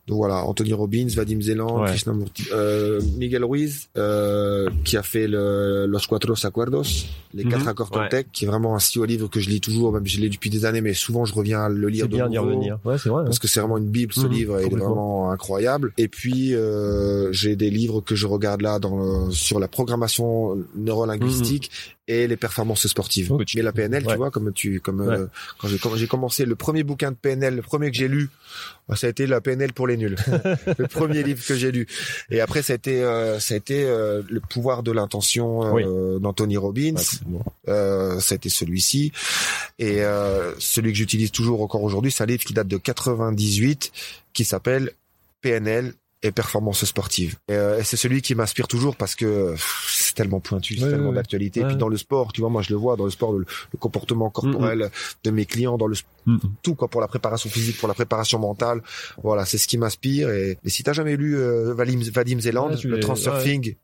[0.09, 1.89] Donc voilà, Anthony Robbins, Vadim Zeland, Ouais.
[1.89, 6.81] Krishnamurti, euh, Miguel Ruiz, euh, qui a fait le, Los Cuatro Acuerdos,
[7.33, 7.51] les Mhm.
[7.51, 8.09] quatre accords Ouais.
[8.09, 10.29] Toltec, qui est vraiment un si haut livre que je lis toujours, même je l'ai
[10.29, 12.47] depuis des années, mais souvent je reviens à le lire C'est de bien d'y nouveau.
[12.47, 12.79] revenir.
[12.83, 13.23] Ouais, c'est vrai.
[13.23, 15.93] Parce que c'est vraiment une bible ce Mhm, livre, et il est vraiment incroyable.
[15.99, 18.97] Et puis euh, j'ai des livres que je regarde là dans
[19.27, 21.69] le- sur la programmation neurolinguistique
[22.11, 23.31] et les performances sportives.
[23.31, 24.11] Oh, tu- Mais la PNL, ouais.
[24.13, 25.27] tu vois, comme tu comme euh,
[25.59, 28.29] quand j'ai commencé le premier bouquin de PNL, le premier que j'ai lu,
[28.87, 30.15] bah, ça a été la PNL pour les nuls.
[30.79, 31.85] le premier livre que j'ai lu.
[32.31, 36.57] Et après ça a été euh, ça a été euh, le pouvoir de l'intention d'Anthony
[36.57, 36.95] Robbins.
[36.95, 37.43] Ouais, c'est bon.
[38.19, 39.11] Ça a été celui-ci.
[39.77, 40.01] Et
[40.57, 43.91] celui que j'utilise toujours encore aujourd'hui, c'est un livre qui date de 98,
[44.33, 44.91] qui s'appelle
[45.41, 47.35] PNL et performance sportive.
[47.47, 49.53] Et, euh, c'est celui qui m'inspire toujours parce que
[50.23, 51.61] tellement pointu, c'est Ouais, tellement ouais, d'actualité.
[51.61, 53.39] Et puis dans le sport, tu vois, moi je le vois dans le sport, le,
[53.73, 54.89] le comportement corporel
[55.23, 56.39] de mes clients, dans le sp- Mhm.
[56.61, 58.81] tout quoi pour la préparation physique, pour la préparation mentale.
[59.23, 60.29] Voilà, c'est ce qui m'inspire.
[60.29, 63.75] Et, et si t'as jamais lu euh, Vadim, Vadim Zeland, tu le transurfing,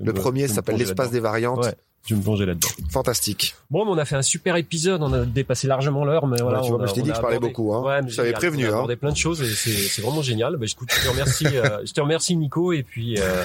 [0.00, 1.66] le premier s'appelle plongeais l'espace des variantes.
[2.10, 2.68] Vais me plonger là-dedans.
[2.90, 3.54] Fantastique.
[3.70, 5.02] Bon, mais on a fait un super épisode.
[5.02, 6.58] On a dépassé largement l'heure, mais voilà.
[6.58, 7.82] Ouais, tu vois, on a- moi, je t'ai dit que je parlais beaucoup, hein.
[7.82, 8.74] Ouais, mais Je t'avais prévenu, On a hein.
[8.74, 10.56] abordé plein de choses et c'est c'est vraiment génial.
[10.58, 11.46] Bah, écoute, je te remercie.
[11.54, 13.44] euh, je te remercie, Nico, et puis euh,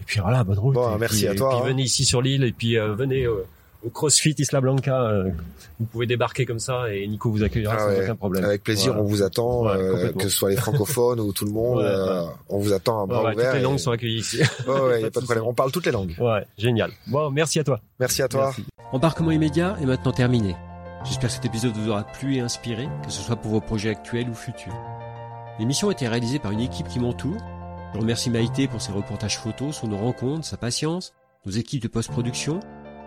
[0.00, 0.74] et puis voilà, bonne route.
[0.74, 1.64] Bon, Et merci puis- à et toi, puis hein.
[1.66, 3.44] venez ici sur l'île et puis euh, venez euh,
[3.84, 5.02] au CrossFit Isla Blanca.
[5.02, 5.30] euh,
[5.78, 8.44] vous pouvez débarquer comme ça et Nico vous accueillera Ah sans ouais, aucun problème.
[8.44, 9.02] Avec plaisir, Voilà.
[9.02, 11.84] on vous attend, Ouais, euh, que ce soit les francophones ou tout le monde, Ouais,
[11.84, 13.52] euh, on vous attend à bras ouais, toutes ouverts.
[13.54, 14.40] les et- langues sont accueillies ici.
[14.66, 15.44] Ouais, ouais, y a pas de problème.
[15.46, 16.14] On parle toutes les langues.
[16.18, 16.90] ouais, génial.
[17.08, 17.80] Bon, merci à toi.
[18.00, 18.54] Merci à toi.
[18.92, 20.56] Embarquement immédiat est maintenant terminé.
[21.04, 23.90] J'espère que cet épisode vous aura plu et inspiré, que ce soit pour vos projets
[23.90, 24.74] actuels ou futurs.
[25.58, 27.36] L'émission a été réalisée par une équipe qui m'entoure.
[27.94, 31.14] Je remercie Maïté pour ses reportages photos, son rencontres, sa patience,
[31.44, 32.60] nos équipes de post-production.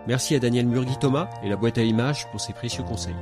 [0.06, 3.14] Merci à Daniel Murgui-Thomas et la boîte à images pour ses précieux conseils.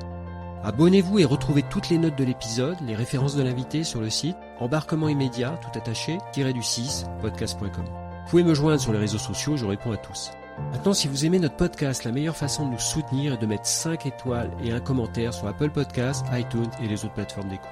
[0.65, 4.37] Abonnez-vous et retrouvez toutes les notes de l'épisode, les références de l'invité sur le site
[4.59, 7.85] embarquement immédiat, tout attaché, du 6, podcast.com.
[7.85, 10.31] Vous pouvez me joindre sur les réseaux sociaux, je réponds à tous.
[10.73, 13.67] Maintenant, si vous aimez notre podcast, la meilleure façon de nous soutenir est de mettre
[13.67, 17.69] 5 étoiles et un commentaire sur Apple Podcasts, iTunes et les autres plateformes d'écoute.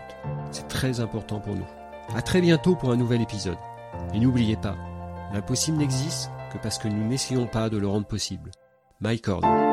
[0.53, 1.67] C'est très important pour nous.
[2.15, 3.59] À très bientôt pour un nouvel épisode.
[4.15, 4.77] Et n'oubliez pas,
[5.33, 8.51] l'impossible n'existe que parce que nous n'essayons pas de le rendre possible.
[9.01, 9.66] Mike Cord.